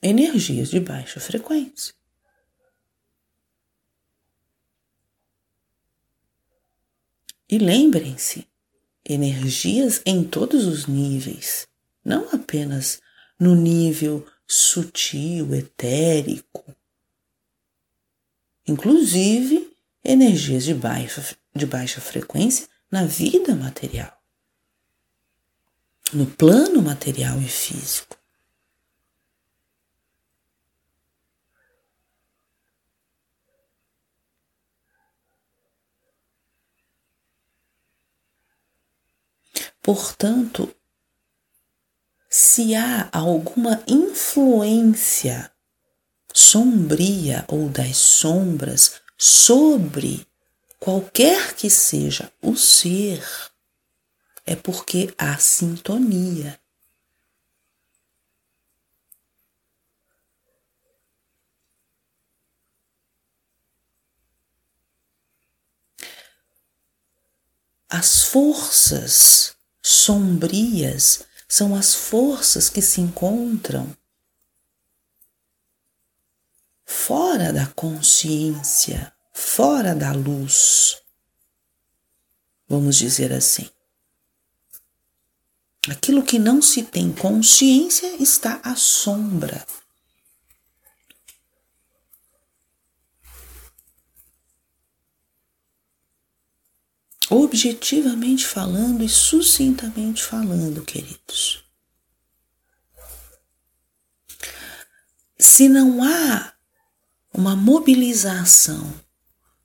Energias 0.01 0.69
de 0.69 0.79
baixa 0.79 1.19
frequência. 1.19 1.93
E 7.49 7.57
lembrem-se, 7.57 8.47
energias 9.05 10.01
em 10.05 10.23
todos 10.23 10.65
os 10.65 10.87
níveis, 10.87 11.67
não 12.03 12.29
apenas 12.33 13.01
no 13.37 13.55
nível 13.55 14.25
sutil, 14.47 15.53
etérico, 15.53 16.75
inclusive 18.65 19.75
energias 20.03 20.63
de 20.63 20.73
baixa, 20.73 21.35
de 21.53 21.65
baixa 21.65 21.99
frequência 21.99 22.67
na 22.89 23.03
vida 23.03 23.53
material, 23.55 24.17
no 26.13 26.25
plano 26.25 26.81
material 26.81 27.39
e 27.41 27.47
físico. 27.49 28.20
Portanto, 39.81 40.73
se 42.29 42.75
há 42.75 43.09
alguma 43.11 43.83
influência 43.87 45.51
sombria 46.33 47.43
ou 47.47 47.67
das 47.67 47.97
sombras 47.97 49.01
sobre 49.17 50.25
qualquer 50.79 51.55
que 51.55 51.69
seja 51.69 52.31
o 52.41 52.55
ser, 52.55 53.23
é 54.45 54.55
porque 54.55 55.13
há 55.17 55.37
sintonia. 55.37 56.59
As 67.89 68.23
forças 68.23 69.55
sombrias 69.91 71.23
são 71.47 71.75
as 71.75 71.93
forças 71.93 72.69
que 72.69 72.81
se 72.81 73.01
encontram 73.01 73.95
fora 76.85 77.51
da 77.51 77.67
consciência, 77.67 79.13
fora 79.33 79.93
da 79.93 80.11
luz. 80.13 81.01
Vamos 82.67 82.95
dizer 82.95 83.33
assim. 83.33 83.69
Aquilo 85.89 86.23
que 86.23 86.39
não 86.39 86.61
se 86.61 86.83
tem 86.83 87.11
consciência 87.11 88.15
está 88.21 88.61
à 88.63 88.75
sombra. 88.75 89.65
Objetivamente 97.31 98.45
falando 98.45 99.01
e 99.01 99.07
sucintamente 99.07 100.21
falando, 100.21 100.83
queridos. 100.83 101.63
Se 105.39 105.69
não 105.69 106.03
há 106.03 106.51
uma 107.33 107.55
mobilização 107.55 108.93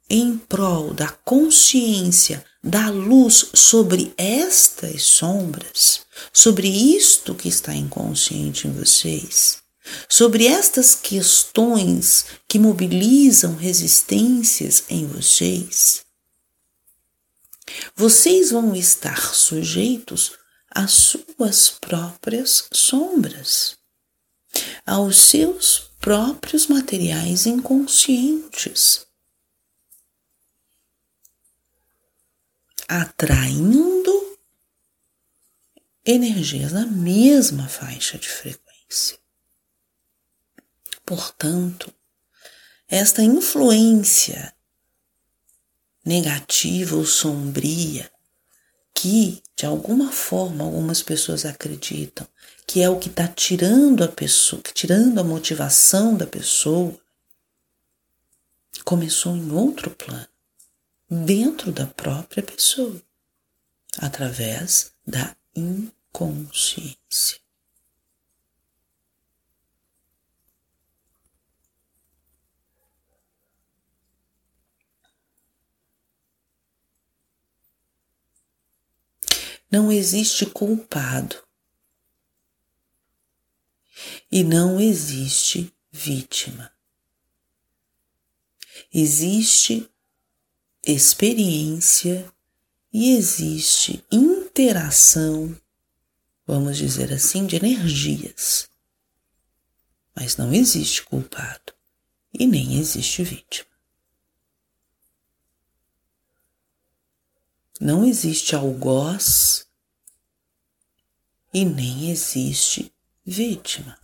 em 0.09 0.39
prol 0.39 0.95
da 0.95 1.09
consciência 1.09 2.45
da 2.63 2.89
luz 2.89 3.51
sobre 3.53 4.15
estas 4.17 5.03
sombras, 5.03 6.03
sobre 6.33 6.69
isto 6.69 7.35
que 7.35 7.49
está 7.49 7.75
inconsciente 7.75 8.69
em 8.69 8.73
vocês, 8.73 9.59
sobre 10.09 10.47
estas 10.47 10.95
questões 10.95 12.27
que 12.49 12.61
mobilizam 12.61 13.57
resistências 13.57 14.85
em 14.89 15.05
vocês, 15.05 16.06
vocês 17.95 18.51
vão 18.51 18.75
estar 18.75 19.35
sujeitos 19.35 20.33
às 20.71 20.93
suas 20.93 21.71
próprias 21.71 22.69
sombras, 22.73 23.79
aos 24.85 25.17
seus 25.19 25.91
próprios 26.01 26.67
materiais 26.67 27.47
inconscientes, 27.47 29.07
atraindo 32.89 34.39
energias 36.05 36.73
na 36.73 36.87
mesma 36.87 37.69
faixa 37.69 38.17
de 38.17 38.29
frequência. 38.29 39.19
Portanto, 41.05 41.93
esta 42.89 43.23
influência 43.23 44.56
negativa 46.07 46.95
ou 46.95 47.05
sombria 47.05 48.09
que, 48.95 49.42
de 49.57 49.66
alguma 49.66 50.11
forma, 50.12 50.64
algumas 50.64 51.03
pessoas 51.03 51.45
acreditam 51.45 52.27
que 52.66 52.83
é 52.83 52.88
o 52.88 52.99
que 52.99 53.09
está 53.09 53.29
tirando 53.29 54.03
a 54.03 54.09
pessoa, 54.09 54.61
tirando 54.75 55.19
a 55.19 55.25
motivação 55.25 56.16
da 56.16 56.27
pessoa, 56.27 56.99
começou 58.85 59.37
em 59.37 59.51
outro 59.53 59.90
plano, 59.90 60.27
dentro 61.09 61.71
da 61.71 61.87
própria 61.87 62.42
pessoa, 62.42 63.01
através 63.99 64.92
da 65.07 65.37
inconsciência. 65.55 67.46
Não 79.71 79.91
existe 79.91 80.47
culpado 80.47 81.37
e 84.31 84.45
não 84.45 84.81
existe 84.81 85.73
vítima. 85.91 86.73
Existe 88.93 89.91
experiência 90.85 92.33
e 92.93 93.17
existe 93.17 94.05
interação, 94.11 95.55
vamos 96.47 96.77
dizer 96.77 97.13
assim, 97.13 97.45
de 97.47 97.57
energias. 97.57 98.71
Mas 100.15 100.37
não 100.37 100.53
existe 100.55 101.03
culpado 101.03 101.75
e 102.33 102.47
nem 102.47 102.79
existe 102.79 103.23
vítima. 103.25 103.76
Não 107.81 108.05
existe 108.05 108.57
algoz 108.57 109.67
e 111.53 111.65
nem 111.65 112.11
existe 112.11 112.95
vítima. 113.25 113.99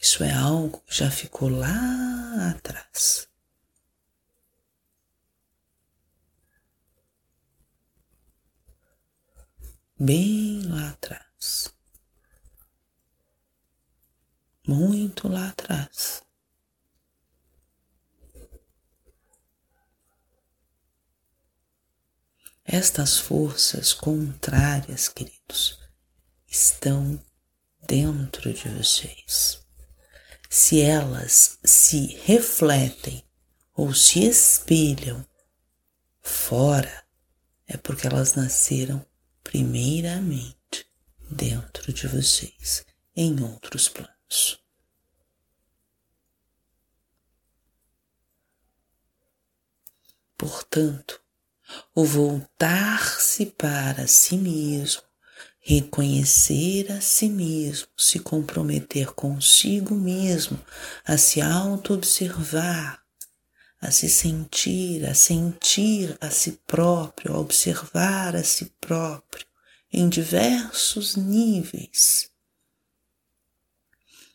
Isso 0.00 0.22
é 0.22 0.32
algo 0.32 0.80
que 0.86 0.94
já 0.94 1.10
ficou 1.10 1.48
lá 1.48 2.50
atrás. 2.50 3.28
Bem 9.98 10.62
lá 10.68 10.90
atrás. 10.90 11.74
Muito 14.66 15.26
lá 15.26 15.48
atrás. 15.48 16.27
Estas 22.70 23.16
forças 23.16 23.94
contrárias, 23.94 25.08
queridos, 25.08 25.80
estão 26.46 27.18
dentro 27.86 28.52
de 28.52 28.68
vocês. 28.68 29.66
Se 30.50 30.82
elas 30.82 31.58
se 31.64 32.18
refletem 32.26 33.24
ou 33.74 33.94
se 33.94 34.22
espelham 34.22 35.26
fora, 36.20 37.06
é 37.66 37.78
porque 37.78 38.06
elas 38.06 38.34
nasceram 38.34 39.02
primeiramente 39.42 40.86
dentro 41.30 41.90
de 41.90 42.06
vocês, 42.06 42.84
em 43.16 43.42
outros 43.42 43.88
planos. 43.88 44.62
Portanto, 50.36 51.18
o 51.94 52.04
voltar-se 52.04 53.46
para 53.46 54.06
si 54.06 54.36
mesmo, 54.36 55.02
reconhecer 55.60 56.90
a 56.92 57.00
si 57.00 57.28
mesmo, 57.28 57.88
se 57.96 58.18
comprometer 58.20 59.12
consigo 59.12 59.94
mesmo, 59.94 60.58
a 61.04 61.18
se 61.18 61.40
auto-observar, 61.40 63.02
a 63.80 63.90
se 63.90 64.08
sentir, 64.08 65.04
a 65.06 65.14
sentir 65.14 66.16
a 66.20 66.30
si 66.30 66.52
próprio, 66.66 67.34
a 67.34 67.38
observar 67.38 68.34
a 68.34 68.42
si 68.42 68.66
próprio 68.80 69.46
em 69.92 70.08
diversos 70.08 71.16
níveis, 71.16 72.30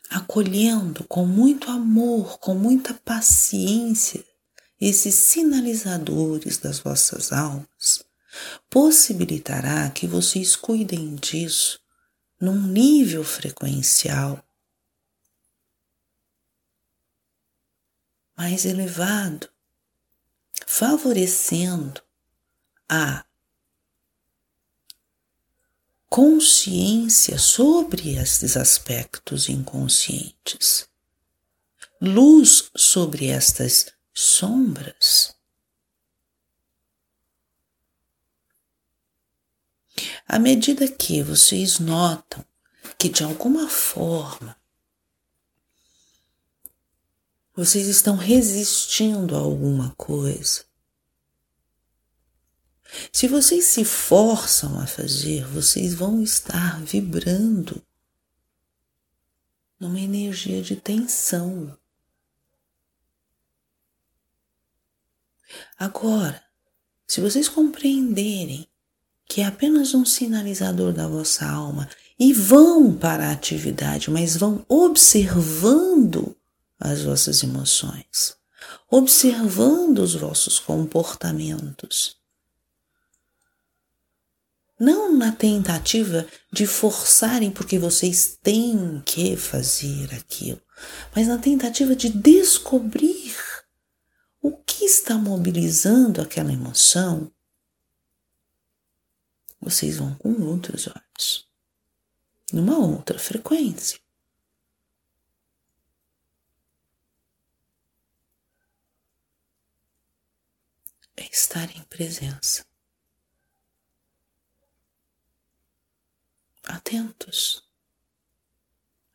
acolhendo 0.09 1.03
com 1.05 1.25
muito 1.25 1.69
amor, 1.69 2.39
com 2.39 2.53
muita 2.53 2.93
paciência 2.93 4.23
esses 4.87 5.15
sinalizadores 5.15 6.57
das 6.57 6.79
vossas 6.79 7.31
almas, 7.31 8.03
possibilitará 8.69 9.89
que 9.89 10.05
vocês 10.05 10.55
cuidem 10.55 11.15
disso 11.15 11.79
num 12.39 12.67
nível 12.67 13.23
frequencial 13.23 14.43
mais 18.35 18.65
elevado, 18.65 19.47
favorecendo 20.65 22.01
a 22.89 23.23
consciência 26.09 27.37
sobre 27.39 28.15
esses 28.15 28.57
aspectos 28.57 29.47
inconscientes, 29.47 30.89
luz 32.01 32.69
sobre 32.75 33.27
estas 33.27 33.93
sombras. 34.13 35.35
À 40.27 40.39
medida 40.39 40.87
que 40.87 41.21
vocês 41.21 41.79
notam 41.79 42.45
que 42.97 43.09
de 43.09 43.23
alguma 43.23 43.67
forma 43.69 44.55
vocês 47.55 47.87
estão 47.87 48.15
resistindo 48.15 49.35
a 49.35 49.39
alguma 49.39 49.93
coisa, 49.95 50.65
se 53.11 53.27
vocês 53.27 53.65
se 53.65 53.83
forçam 53.83 54.79
a 54.79 54.85
fazer, 54.85 55.45
vocês 55.47 55.93
vão 55.93 56.21
estar 56.21 56.79
vibrando 56.83 57.81
numa 59.79 59.99
energia 59.99 60.61
de 60.61 60.75
tensão. 60.75 61.77
Agora, 65.77 66.41
se 67.07 67.21
vocês 67.21 67.47
compreenderem 67.49 68.67
que 69.27 69.41
é 69.41 69.45
apenas 69.45 69.93
um 69.93 70.05
sinalizador 70.05 70.93
da 70.93 71.07
vossa 71.07 71.45
alma 71.45 71.89
e 72.19 72.33
vão 72.33 72.93
para 72.95 73.27
a 73.27 73.31
atividade, 73.31 74.11
mas 74.11 74.37
vão 74.37 74.65
observando 74.67 76.35
as 76.79 77.01
vossas 77.01 77.41
emoções, 77.43 78.35
observando 78.89 79.99
os 79.99 80.13
vossos 80.13 80.59
comportamentos, 80.59 82.17
não 84.79 85.15
na 85.15 85.31
tentativa 85.31 86.27
de 86.51 86.67
forçarem 86.67 87.49
porque 87.49 87.79
vocês 87.79 88.37
têm 88.41 89.01
que 89.05 89.35
fazer 89.37 90.13
aquilo, 90.13 90.61
mas 91.15 91.27
na 91.27 91.37
tentativa 91.37 91.95
de 91.95 92.09
descobrir 92.09 93.33
o 94.43 94.51
que 94.57 94.85
está 94.85 95.15
mobilizando 95.15 96.21
aquela 96.21 96.53
emoção. 96.53 97.31
Vocês 99.59 99.97
vão 99.97 100.13
com 100.15 100.29
outros 100.43 100.87
olhos, 100.87 101.49
numa 102.51 102.77
outra 102.77 103.17
frequência. 103.17 103.99
É 111.17 111.23
estar 111.25 111.75
em 111.75 111.81
presença. 111.85 112.65
atentos 116.67 117.63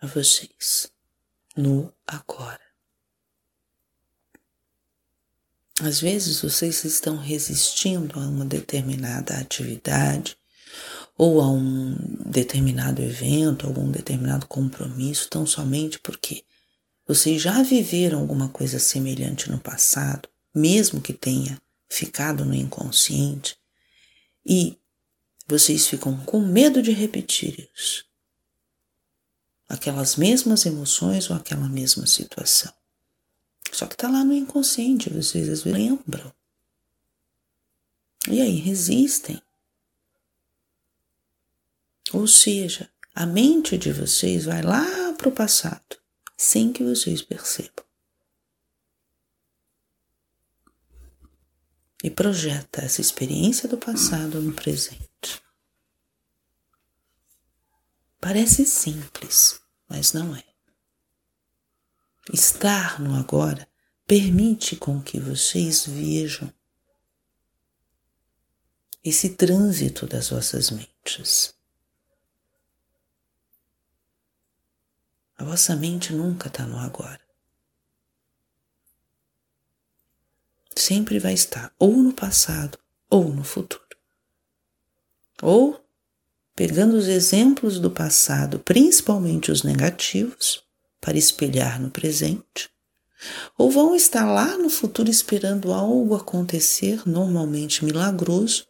a 0.01 0.07
vocês 0.07 0.93
no 1.57 1.93
agora. 2.07 2.68
Às 5.81 6.01
vezes 6.01 6.41
vocês 6.41 6.85
estão 6.85 7.17
resistindo 7.17 8.19
a 8.19 8.27
uma 8.27 8.45
determinada 8.45 9.35
atividade 9.39 10.37
ou 11.17 11.41
a 11.41 11.49
um 11.49 11.97
determinado 12.27 13.01
evento, 13.01 13.67
algum 13.67 13.91
determinado 13.91 14.47
compromisso, 14.47 15.29
tão 15.29 15.47
somente 15.47 15.99
porque 16.01 16.45
vocês 17.07 17.41
já 17.41 17.63
viveram 17.63 18.19
alguma 18.19 18.49
coisa 18.49 18.79
semelhante 18.79 19.51
no 19.51 19.59
passado, 19.59 20.29
mesmo 20.55 21.01
que 21.01 21.13
tenha 21.13 21.61
ficado 21.89 22.45
no 22.45 22.55
inconsciente, 22.55 23.57
e 24.45 24.77
vocês 25.47 25.87
ficam 25.87 26.17
com 26.25 26.41
medo 26.41 26.83
de 26.83 26.91
repetir 26.91 27.71
isso. 27.75 28.05
Aquelas 29.69 30.17
mesmas 30.17 30.67
emoções 30.67 31.31
ou 31.31 31.37
aquela 31.37 31.69
mesma 31.69 32.07
situação. 32.07 32.78
Só 33.73 33.87
que 33.87 33.95
está 33.95 34.09
lá 34.09 34.25
no 34.25 34.33
inconsciente, 34.33 35.11
vocês 35.11 35.49
às 35.49 35.63
vezes 35.63 35.65
lembram. 35.65 36.33
E 38.29 38.41
aí 38.41 38.57
resistem. 38.57 39.41
Ou 42.13 42.27
seja, 42.27 42.91
a 43.15 43.27
mente 43.27 43.77
de 43.77 43.93
vocês 43.93 44.45
vai 44.47 44.63
lá 44.63 45.13
para 45.15 45.29
o 45.29 45.33
passado, 45.33 45.97
sem 46.37 46.73
que 46.73 46.83
vocês 46.83 47.23
percebam. 47.23 47.85
E 52.03 52.11
projeta 52.11 52.83
essa 52.83 53.01
experiência 53.01 53.69
do 53.69 53.77
passado 53.77 54.41
no 54.41 54.53
presente. 54.53 55.43
Parece 58.21 58.65
simples, 58.65 59.61
mas 59.89 60.13
não 60.13 60.35
é. 60.35 60.48
Estar 62.33 63.01
no 63.01 63.15
agora 63.15 63.67
permite 64.07 64.77
com 64.77 65.03
que 65.03 65.19
vocês 65.19 65.87
vejam 65.87 66.53
esse 69.03 69.31
trânsito 69.31 70.07
das 70.07 70.29
vossas 70.29 70.71
mentes. 70.71 71.55
A 75.39 75.45
vossa 75.45 75.75
mente 75.75 76.13
nunca 76.13 76.49
está 76.49 76.67
no 76.67 76.79
agora. 76.79 77.21
Sempre 80.77 81.19
vai 81.19 81.33
estar 81.33 81.75
ou 81.79 81.97
no 81.97 82.13
passado 82.13 82.79
ou 83.09 83.33
no 83.33 83.45
futuro. 83.45 83.97
Ou 85.41 85.83
pegando 86.55 86.97
os 86.97 87.07
exemplos 87.07 87.79
do 87.79 87.91
passado, 87.91 88.59
principalmente 88.59 89.51
os 89.51 89.63
negativos, 89.63 90.68
para 91.01 91.17
espelhar 91.19 91.81
no 91.81 91.91
presente, 91.91 92.71
ou 93.57 93.71
vão 93.71 93.95
estar 93.95 94.25
lá 94.27 94.57
no 94.57 94.71
futuro 94.71 95.11
esperando 95.11 95.73
algo 95.73 96.15
acontecer, 96.15 97.03
normalmente 97.07 97.85
milagroso, 97.85 98.67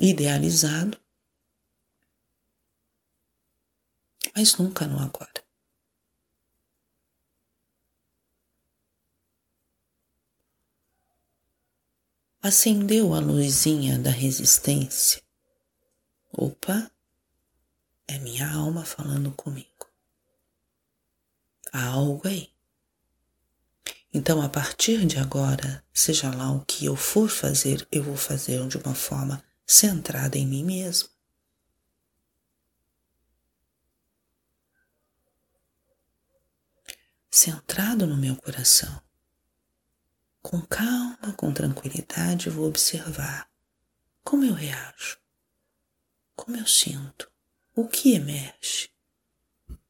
idealizado, 0.00 0.98
mas 4.34 4.56
nunca 4.56 4.86
no 4.86 4.98
agora. 4.98 5.42
Acendeu 12.40 13.14
a 13.14 13.20
luzinha 13.20 13.98
da 13.98 14.10
resistência 14.10 15.22
Opa, 16.34 16.90
é 18.08 18.18
minha 18.18 18.50
alma 18.50 18.86
falando 18.86 19.30
comigo. 19.32 19.71
Há 21.72 21.86
algo 21.86 22.28
aí. 22.28 22.52
Então, 24.12 24.42
a 24.42 24.48
partir 24.48 25.06
de 25.06 25.18
agora, 25.18 25.82
seja 25.92 26.30
lá 26.30 26.52
o 26.52 26.64
que 26.66 26.84
eu 26.84 26.94
for 26.94 27.30
fazer, 27.30 27.88
eu 27.90 28.02
vou 28.02 28.16
fazer 28.16 28.66
de 28.68 28.76
uma 28.76 28.94
forma 28.94 29.42
centrada 29.66 30.36
em 30.36 30.46
mim 30.46 30.62
mesmo. 30.62 31.08
Centrado 37.30 38.06
no 38.06 38.18
meu 38.18 38.36
coração. 38.36 39.02
Com 40.42 40.60
calma, 40.60 41.32
com 41.34 41.50
tranquilidade, 41.50 42.50
vou 42.50 42.68
observar 42.68 43.50
como 44.22 44.44
eu 44.44 44.52
reajo. 44.52 45.18
Como 46.36 46.54
eu 46.56 46.66
sinto? 46.66 47.32
O 47.74 47.88
que 47.88 48.12
emerge? 48.12 48.91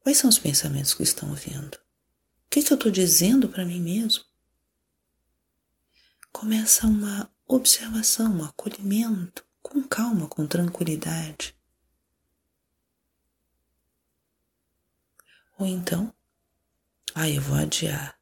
Quais 0.03 0.19
são 0.19 0.29
os 0.29 0.39
pensamentos 0.39 0.95
que 0.95 1.03
estão 1.03 1.33
vindo? 1.35 1.75
O 1.77 2.51
que, 2.51 2.63
que 2.63 2.73
eu 2.73 2.77
estou 2.77 2.91
dizendo 2.91 3.49
para 3.49 3.65
mim 3.65 3.81
mesmo? 3.81 4.25
Começa 6.33 6.87
uma 6.87 7.33
observação, 7.47 8.37
um 8.37 8.45
acolhimento, 8.45 9.45
com 9.63 9.83
calma, 9.83 10.27
com 10.27 10.47
tranquilidade. 10.47 11.57
Ou 15.59 15.67
então, 15.67 16.13
ah, 17.15 17.29
eu 17.29 17.41
vou 17.41 17.57
adiar. 17.57 18.19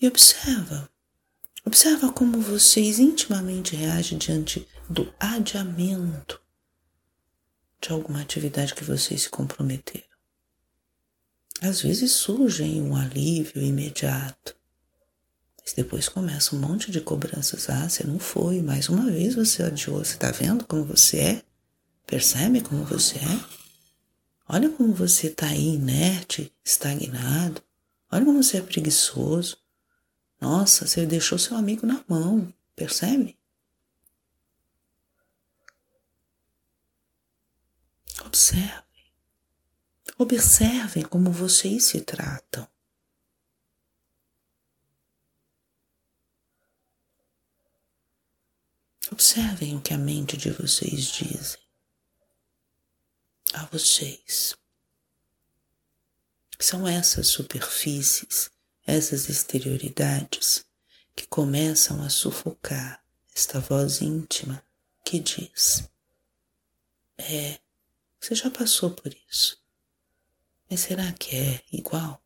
E 0.00 0.06
observa. 0.06 0.90
Observa 1.64 2.12
como 2.12 2.40
vocês 2.40 2.98
intimamente 2.98 3.74
reagem 3.74 4.18
diante 4.18 4.68
do 4.88 5.12
adiamento 5.18 6.40
de 7.80 7.90
alguma 7.90 8.20
atividade 8.20 8.74
que 8.74 8.84
vocês 8.84 9.22
se 9.22 9.30
comprometeram. 9.30 10.15
Às 11.62 11.80
vezes 11.80 12.12
surge 12.12 12.62
um 12.64 12.94
alívio 12.94 13.62
imediato, 13.62 14.54
mas 15.62 15.72
depois 15.72 16.08
começa 16.08 16.54
um 16.54 16.60
monte 16.60 16.90
de 16.90 17.00
cobranças. 17.00 17.68
Ah, 17.70 17.88
você 17.88 18.04
não 18.04 18.18
foi, 18.18 18.60
mais 18.60 18.88
uma 18.88 19.10
vez 19.10 19.34
você 19.34 19.62
adiou. 19.62 19.98
Você 19.98 20.14
está 20.14 20.30
vendo 20.30 20.64
como 20.66 20.84
você 20.84 21.18
é? 21.18 21.42
Percebe 22.06 22.60
como 22.60 22.84
você 22.84 23.18
é? 23.18 23.56
Olha 24.48 24.68
como 24.70 24.94
você 24.94 25.26
está 25.26 25.46
aí 25.46 25.74
inerte, 25.74 26.52
estagnado. 26.64 27.60
Olha 28.12 28.24
como 28.24 28.42
você 28.42 28.58
é 28.58 28.62
preguiçoso. 28.62 29.56
Nossa, 30.40 30.86
você 30.86 31.04
deixou 31.04 31.38
seu 31.38 31.56
amigo 31.56 31.84
na 31.86 32.04
mão, 32.06 32.52
percebe? 32.76 33.36
Observem. 38.24 38.85
Observem 40.18 41.04
como 41.04 41.30
vocês 41.30 41.84
se 41.84 42.00
tratam. 42.00 42.66
Observem 49.12 49.76
o 49.76 49.80
que 49.80 49.92
a 49.92 49.98
mente 49.98 50.36
de 50.36 50.50
vocês 50.50 51.06
dizem 51.06 51.60
a 53.52 53.64
vocês. 53.66 54.56
São 56.58 56.86
essas 56.86 57.28
superfícies, 57.28 58.50
essas 58.86 59.28
exterioridades 59.28 60.64
que 61.14 61.26
começam 61.26 62.02
a 62.02 62.10
sufocar 62.10 63.02
esta 63.34 63.60
voz 63.60 64.00
íntima 64.00 64.62
que 65.04 65.20
diz: 65.20 65.88
É, 67.18 67.58
você 68.18 68.34
já 68.34 68.50
passou 68.50 68.90
por 68.90 69.14
isso. 69.28 69.65
Mas 70.68 70.80
será 70.80 71.12
que 71.12 71.36
é 71.36 71.62
igual? 71.72 72.22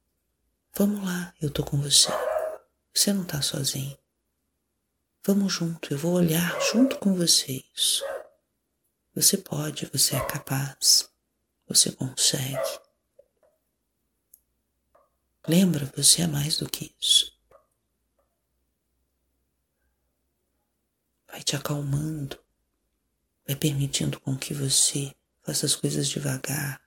Vamos 0.75 1.05
lá, 1.05 1.35
eu 1.41 1.51
tô 1.51 1.65
com 1.65 1.81
você. 1.81 2.09
Você 2.95 3.13
não 3.13 3.25
tá 3.25 3.43
sozinho. 3.43 3.99
Vamos 5.23 5.53
junto, 5.53 5.93
eu 5.93 5.99
vou 5.99 6.15
olhar 6.15 6.59
junto 6.73 6.99
com 6.99 7.15
você 7.15 7.63
isso. 7.75 8.03
Você 9.15 9.37
pode, 9.37 9.87
você 9.87 10.17
é 10.17 10.27
capaz, 10.27 11.11
você 11.67 11.93
consegue. 11.93 12.81
Lembra, 15.47 15.85
você 15.97 16.23
é 16.23 16.27
mais 16.27 16.57
do 16.57 16.69
que 16.69 16.95
isso. 17.01 17.39
Vai 21.27 21.43
te 21.43 21.55
acalmando, 21.55 22.39
vai 23.47 23.57
permitindo 23.57 24.19
com 24.21 24.37
que 24.37 24.55
você 24.55 25.15
faça 25.43 25.67
as 25.67 25.77
coisas 25.77 26.09
devagar. 26.09 26.81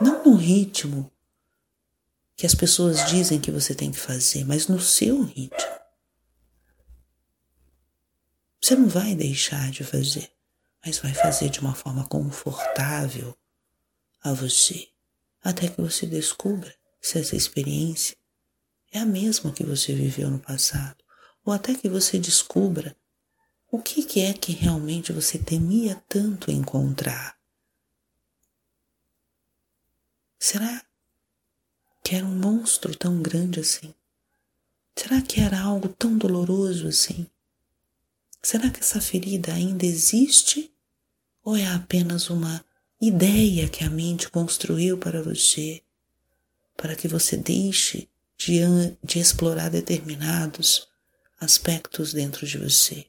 Não 0.00 0.24
no 0.24 0.36
ritmo 0.36 1.10
que 2.36 2.46
as 2.46 2.54
pessoas 2.54 3.08
dizem 3.08 3.40
que 3.40 3.50
você 3.50 3.74
tem 3.74 3.90
que 3.92 3.98
fazer, 3.98 4.44
mas 4.44 4.66
no 4.66 4.80
seu 4.80 5.22
ritmo. 5.22 5.74
Você 8.60 8.74
não 8.74 8.88
vai 8.88 9.14
deixar 9.14 9.70
de 9.70 9.84
fazer, 9.84 10.30
mas 10.84 10.98
vai 10.98 11.14
fazer 11.14 11.50
de 11.50 11.60
uma 11.60 11.74
forma 11.74 12.06
confortável 12.06 13.36
a 14.22 14.32
você, 14.32 14.88
até 15.42 15.68
que 15.68 15.80
você 15.80 16.06
descubra 16.06 16.74
se 17.00 17.18
essa 17.18 17.36
experiência 17.36 18.16
é 18.90 18.98
a 18.98 19.04
mesma 19.04 19.52
que 19.52 19.64
você 19.64 19.92
viveu 19.92 20.30
no 20.30 20.38
passado, 20.38 21.04
ou 21.44 21.52
até 21.52 21.74
que 21.74 21.88
você 21.88 22.18
descubra 22.18 22.96
o 23.70 23.82
que 23.82 24.20
é 24.20 24.32
que 24.32 24.52
realmente 24.52 25.12
você 25.12 25.38
temia 25.38 26.02
tanto 26.08 26.50
encontrar. 26.50 27.33
Será 30.46 30.84
que 32.02 32.14
era 32.14 32.26
um 32.26 32.38
monstro 32.38 32.94
tão 32.94 33.22
grande 33.22 33.60
assim? 33.60 33.94
Será 34.94 35.22
que 35.22 35.40
era 35.40 35.58
algo 35.58 35.88
tão 35.88 36.18
doloroso 36.18 36.86
assim? 36.86 37.26
Será 38.42 38.68
que 38.68 38.80
essa 38.80 39.00
ferida 39.00 39.54
ainda 39.54 39.86
existe? 39.86 40.70
Ou 41.42 41.56
é 41.56 41.66
apenas 41.68 42.28
uma 42.28 42.62
ideia 43.00 43.70
que 43.70 43.84
a 43.84 43.88
mente 43.88 44.28
construiu 44.28 44.98
para 44.98 45.22
você, 45.22 45.80
para 46.76 46.94
que 46.94 47.08
você 47.08 47.38
deixe 47.38 48.06
de, 48.36 48.60
de 49.02 49.18
explorar 49.18 49.70
determinados 49.70 50.86
aspectos 51.40 52.12
dentro 52.12 52.46
de 52.46 52.58
você? 52.58 53.06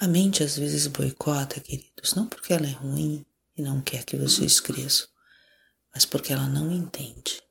A 0.00 0.08
mente 0.08 0.42
às 0.42 0.56
vezes 0.56 0.88
boicota, 0.88 1.60
queridos, 1.60 2.14
não 2.14 2.26
porque 2.26 2.52
ela 2.52 2.66
é 2.66 2.72
ruim 2.72 3.24
e 3.56 3.62
não 3.62 3.80
quer 3.80 4.04
que 4.04 4.16
vocês 4.16 4.58
cresçam, 4.58 5.06
mas 5.94 6.04
porque 6.04 6.32
ela 6.32 6.48
não 6.48 6.72
entende 6.72 7.42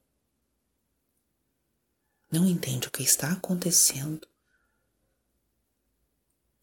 não 2.32 2.48
entende 2.48 2.88
o 2.88 2.92
que 2.92 3.02
está 3.02 3.32
acontecendo 3.32 4.28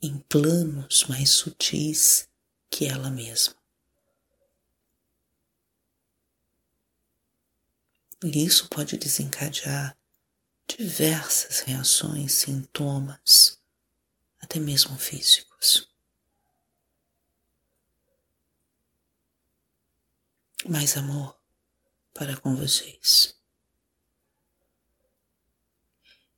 em 0.01 0.18
planos 0.18 1.05
mais 1.09 1.30
sutis 1.30 2.28
que 2.70 2.87
ela 2.87 3.11
mesma. 3.11 3.55
E 8.22 8.45
isso 8.45 8.68
pode 8.68 8.97
desencadear 8.97 9.97
diversas 10.66 11.61
reações, 11.61 12.32
sintomas, 12.32 13.56
até 14.47 14.61
mesmo 14.61 14.97
físicos. 14.97 15.88
Mais 20.68 20.97
amor 20.97 21.36
para 22.14 22.36
com 22.36 22.55
vocês. 22.55 23.36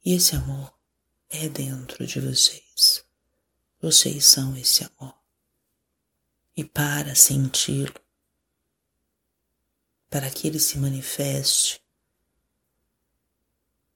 E 0.03 0.15
esse 0.15 0.35
amor 0.35 0.75
é 1.29 1.51
dentro 1.51 2.07
de 2.07 2.19
vocês. 2.19 3.05
Vocês 3.79 4.25
são 4.25 4.57
esse 4.57 4.85
amor. 4.85 5.15
E 6.57 6.65
para 6.65 7.15
senti-lo, 7.15 7.95
para 10.09 10.31
que 10.31 10.49
ele 10.49 10.59
se 10.59 10.79
manifeste 10.79 11.85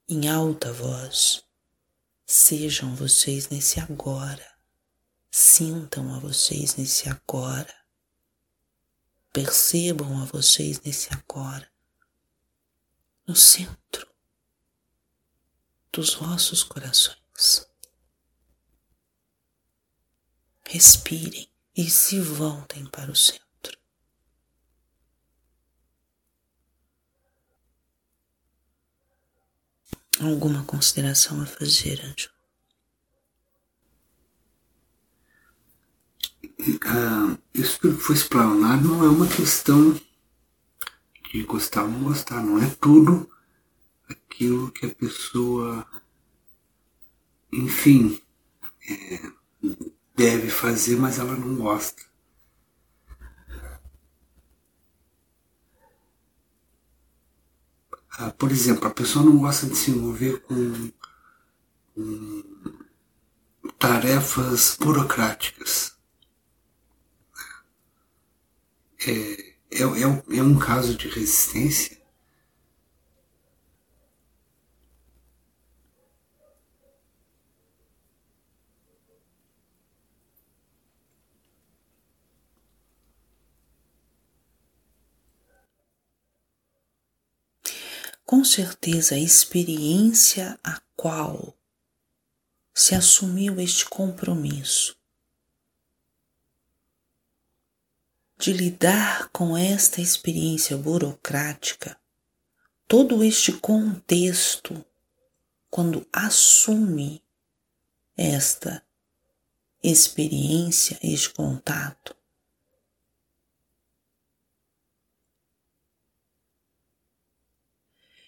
em 0.07 0.29
alta 0.29 0.71
voz, 0.71 1.45
sejam 2.27 2.95
vocês 2.95 3.49
nesse 3.49 3.81
agora. 3.81 4.51
Sintam 5.31 6.15
a 6.15 6.19
vocês 6.19 6.77
nesse 6.77 7.09
agora. 7.09 7.75
Percebam 9.33 10.23
a 10.23 10.25
vocês 10.27 10.81
nesse 10.81 11.13
agora. 11.13 11.71
No 13.27 13.35
centro 13.35 14.13
dos 15.93 16.15
vossos 16.15 16.63
corações. 16.63 17.67
Respirem 20.67 21.51
e 21.77 21.91
se 21.91 22.19
voltem 22.19 22.87
para 22.87 23.11
o 23.11 23.17
centro. 23.17 23.52
Alguma 30.23 30.63
consideração 30.63 31.43
a 31.43 31.47
fazer, 31.47 32.01
Ângelo? 32.01 32.33
Ah, 36.87 37.37
isso 37.53 37.81
que 37.81 37.91
foi 37.91 38.15
explanado 38.15 38.87
não 38.87 39.05
é 39.05 39.09
uma 39.09 39.27
questão 39.27 40.01
de 41.29 41.43
gostar 41.43 41.83
ou 41.83 41.89
não 41.89 42.05
gostar, 42.05 42.41
não 42.41 42.63
é 42.63 42.71
tudo 42.81 43.29
aquilo 44.09 44.71
que 44.71 44.87
a 44.87 44.95
pessoa, 44.95 45.85
enfim, 47.53 48.21
é, 48.89 49.33
deve 50.15 50.51
fazer, 50.51 50.97
mas 50.99 51.19
ela 51.19 51.35
não 51.35 51.57
gosta. 51.57 52.12
Ah, 58.19 58.31
por 58.31 58.51
exemplo, 58.51 58.87
a 58.87 58.91
pessoa 58.91 59.25
não 59.25 59.39
gosta 59.39 59.67
de 59.67 59.77
se 59.77 59.91
envolver 59.91 60.41
com, 60.43 60.91
com 61.95 62.43
tarefas 63.79 64.77
burocráticas. 64.79 65.97
É, 69.07 69.55
é, 69.71 69.83
é, 69.83 70.39
é 70.39 70.43
um 70.43 70.59
caso 70.59 70.95
de 70.97 71.09
resistência 71.09 72.02
com 88.33 88.43
certeza 88.47 89.15
a 89.15 89.19
experiência 89.19 90.59
a 90.65 90.81
qual 90.97 91.55
se 92.73 92.95
assumiu 92.95 93.61
este 93.61 93.85
compromisso 93.85 94.97
de 98.39 98.55
lidar 98.55 99.29
com 99.29 99.55
esta 99.55 100.01
experiência 100.01 100.79
burocrática, 100.79 102.01
todo 102.89 103.23
este 103.23 103.53
contexto, 103.53 104.83
quando 105.69 106.09
assume 106.11 107.23
esta 108.17 108.83
experiência, 109.83 110.99
este 111.03 111.29
contato, 111.35 112.17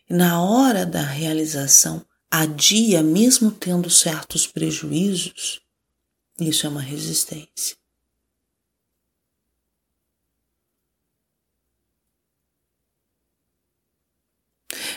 na 0.08 0.42
hora 0.42 0.84
da 0.84 1.02
realização 1.02 2.04
adia, 2.30 3.02
mesmo 3.02 3.50
tendo 3.50 3.88
certos 3.88 4.46
prejuízos, 4.46 5.62
isso 6.38 6.66
é 6.66 6.68
uma 6.68 6.82
resistência. 6.82 7.76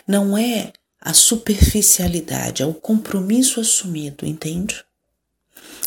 Não 0.07 0.37
é 0.37 0.73
a 0.99 1.13
superficialidade, 1.13 2.63
é 2.63 2.65
o 2.65 2.73
compromisso 2.73 3.59
assumido, 3.59 4.25
entende? 4.25 4.83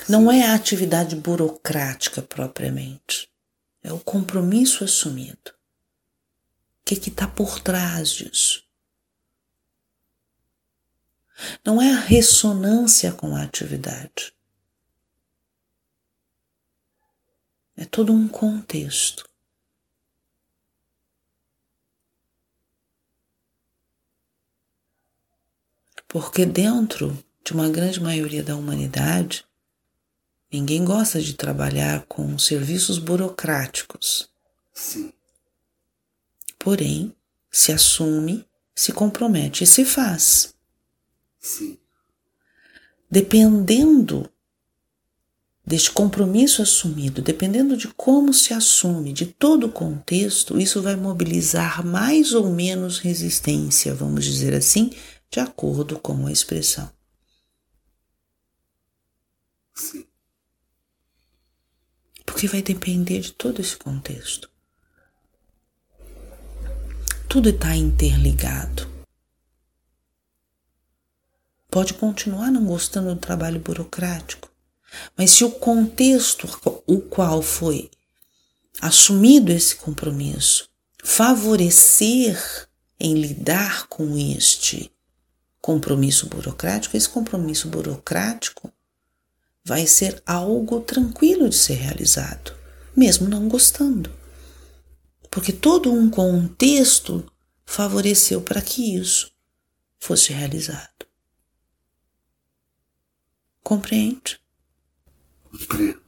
Não 0.08 0.30
é 0.30 0.42
a 0.42 0.54
atividade 0.54 1.16
burocrática 1.16 2.22
propriamente, 2.22 3.28
é 3.82 3.92
o 3.92 3.98
compromisso 3.98 4.84
assumido. 4.84 5.52
O 6.80 6.84
que 6.84 6.94
está 6.94 7.26
por 7.26 7.60
trás 7.60 8.10
disso? 8.10 8.69
Não 11.64 11.80
é 11.80 11.92
a 11.92 11.98
ressonância 11.98 13.12
com 13.12 13.34
a 13.34 13.42
atividade. 13.42 14.34
É 17.76 17.84
todo 17.84 18.12
um 18.12 18.28
contexto. 18.28 19.28
Porque 26.06 26.44
dentro 26.44 27.16
de 27.44 27.52
uma 27.52 27.68
grande 27.68 28.00
maioria 28.00 28.42
da 28.42 28.56
humanidade, 28.56 29.44
ninguém 30.52 30.84
gosta 30.84 31.20
de 31.20 31.34
trabalhar 31.34 32.04
com 32.06 32.36
serviços 32.38 32.98
burocráticos. 32.98 34.28
Sim. 34.74 35.12
Porém, 36.58 37.14
se 37.50 37.72
assume, 37.72 38.46
se 38.74 38.92
compromete 38.92 39.64
e 39.64 39.66
se 39.66 39.84
faz. 39.84 40.54
Sim. 41.40 41.78
Dependendo 43.10 44.30
deste 45.66 45.90
compromisso 45.90 46.62
assumido, 46.62 47.22
dependendo 47.22 47.76
de 47.76 47.88
como 47.88 48.34
se 48.34 48.52
assume, 48.52 49.12
de 49.12 49.26
todo 49.26 49.68
o 49.68 49.72
contexto, 49.72 50.60
isso 50.60 50.82
vai 50.82 50.96
mobilizar 50.96 51.84
mais 51.84 52.32
ou 52.34 52.50
menos 52.50 52.98
resistência, 52.98 53.94
vamos 53.94 54.24
dizer 54.24 54.54
assim, 54.54 54.90
de 55.30 55.40
acordo 55.40 55.98
com 55.98 56.26
a 56.26 56.32
expressão. 56.32 56.90
Sim. 59.74 60.04
Porque 62.26 62.46
vai 62.46 62.62
depender 62.62 63.20
de 63.20 63.32
todo 63.32 63.60
esse 63.60 63.76
contexto. 63.76 64.50
Tudo 67.28 67.48
está 67.48 67.76
interligado. 67.76 68.99
Pode 71.70 71.94
continuar 71.94 72.50
não 72.50 72.64
gostando 72.64 73.14
do 73.14 73.20
trabalho 73.20 73.60
burocrático, 73.60 74.50
mas 75.16 75.30
se 75.30 75.44
o 75.44 75.50
contexto 75.50 76.48
o 76.86 77.00
qual 77.00 77.40
foi 77.42 77.90
assumido 78.80 79.52
esse 79.52 79.76
compromisso 79.76 80.68
favorecer 81.02 82.68
em 82.98 83.14
lidar 83.14 83.86
com 83.86 84.18
este 84.18 84.90
compromisso 85.60 86.26
burocrático, 86.26 86.96
esse 86.96 87.08
compromisso 87.08 87.68
burocrático 87.68 88.72
vai 89.64 89.86
ser 89.86 90.22
algo 90.26 90.80
tranquilo 90.80 91.48
de 91.48 91.56
ser 91.56 91.74
realizado, 91.74 92.52
mesmo 92.96 93.28
não 93.28 93.48
gostando. 93.48 94.10
Porque 95.30 95.52
todo 95.52 95.92
um 95.92 96.10
contexto 96.10 97.24
favoreceu 97.64 98.40
para 98.40 98.60
que 98.60 98.96
isso 98.96 99.30
fosse 99.98 100.32
realizado. 100.32 100.99
Compreende? 103.62 104.40
Compreendo. 105.50 106.00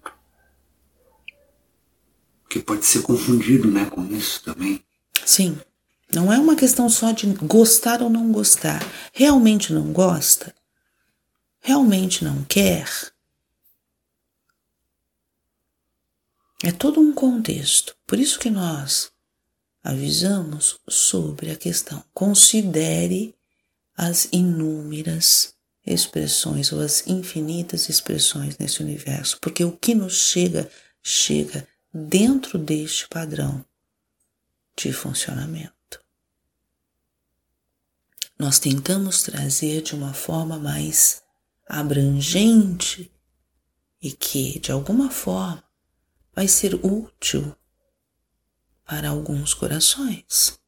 Porque 2.42 2.60
pode 2.60 2.84
ser 2.84 3.02
confundido, 3.02 3.70
né, 3.70 3.86
com 3.86 4.04
isso 4.06 4.42
também. 4.44 4.84
Sim. 5.24 5.58
Não 6.14 6.30
é 6.30 6.38
uma 6.38 6.54
questão 6.54 6.88
só 6.90 7.10
de 7.12 7.26
gostar 7.26 8.02
ou 8.02 8.10
não 8.10 8.30
gostar. 8.30 8.82
Realmente 9.14 9.72
não 9.72 9.92
gosta? 9.92 10.54
Realmente 11.60 12.22
não 12.22 12.44
quer? 12.44 12.86
É 16.62 16.70
todo 16.70 17.00
um 17.00 17.14
contexto. 17.14 17.96
Por 18.06 18.18
isso 18.18 18.38
que 18.38 18.50
nós 18.50 19.10
avisamos 19.82 20.78
sobre 20.88 21.50
a 21.50 21.56
questão. 21.56 22.04
Considere 22.12 23.34
as 23.96 24.28
inúmeras 24.30 25.54
expressões 25.84 26.72
ou 26.72 26.80
as 26.80 27.06
infinitas 27.06 27.88
expressões 27.88 28.56
nesse 28.58 28.82
universo, 28.82 29.38
porque 29.40 29.64
o 29.64 29.72
que 29.72 29.94
nos 29.94 30.14
chega, 30.14 30.70
chega 31.02 31.66
dentro 31.92 32.58
deste 32.58 33.08
padrão 33.08 33.64
de 34.76 34.92
funcionamento 34.92 35.82
nós 38.42 38.58
tentamos 38.58 39.22
trazer 39.22 39.82
de 39.82 39.94
uma 39.94 40.12
forma 40.12 40.58
mais 40.58 41.22
abrangente 41.64 43.08
e 44.02 44.10
que, 44.10 44.58
de 44.58 44.72
alguma 44.72 45.12
forma, 45.12 45.62
vai 46.34 46.48
ser 46.48 46.74
útil 46.84 47.56
para 48.84 49.10
alguns 49.10 49.54
corações, 49.54 50.58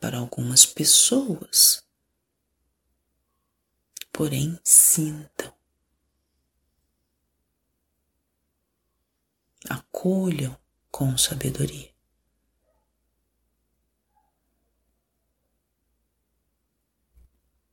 para 0.00 0.18
algumas 0.18 0.66
pessoas. 0.66 1.84
Porém, 4.20 4.60
sintam, 4.62 5.50
acolham 9.66 10.54
com 10.90 11.16
sabedoria. 11.16 11.89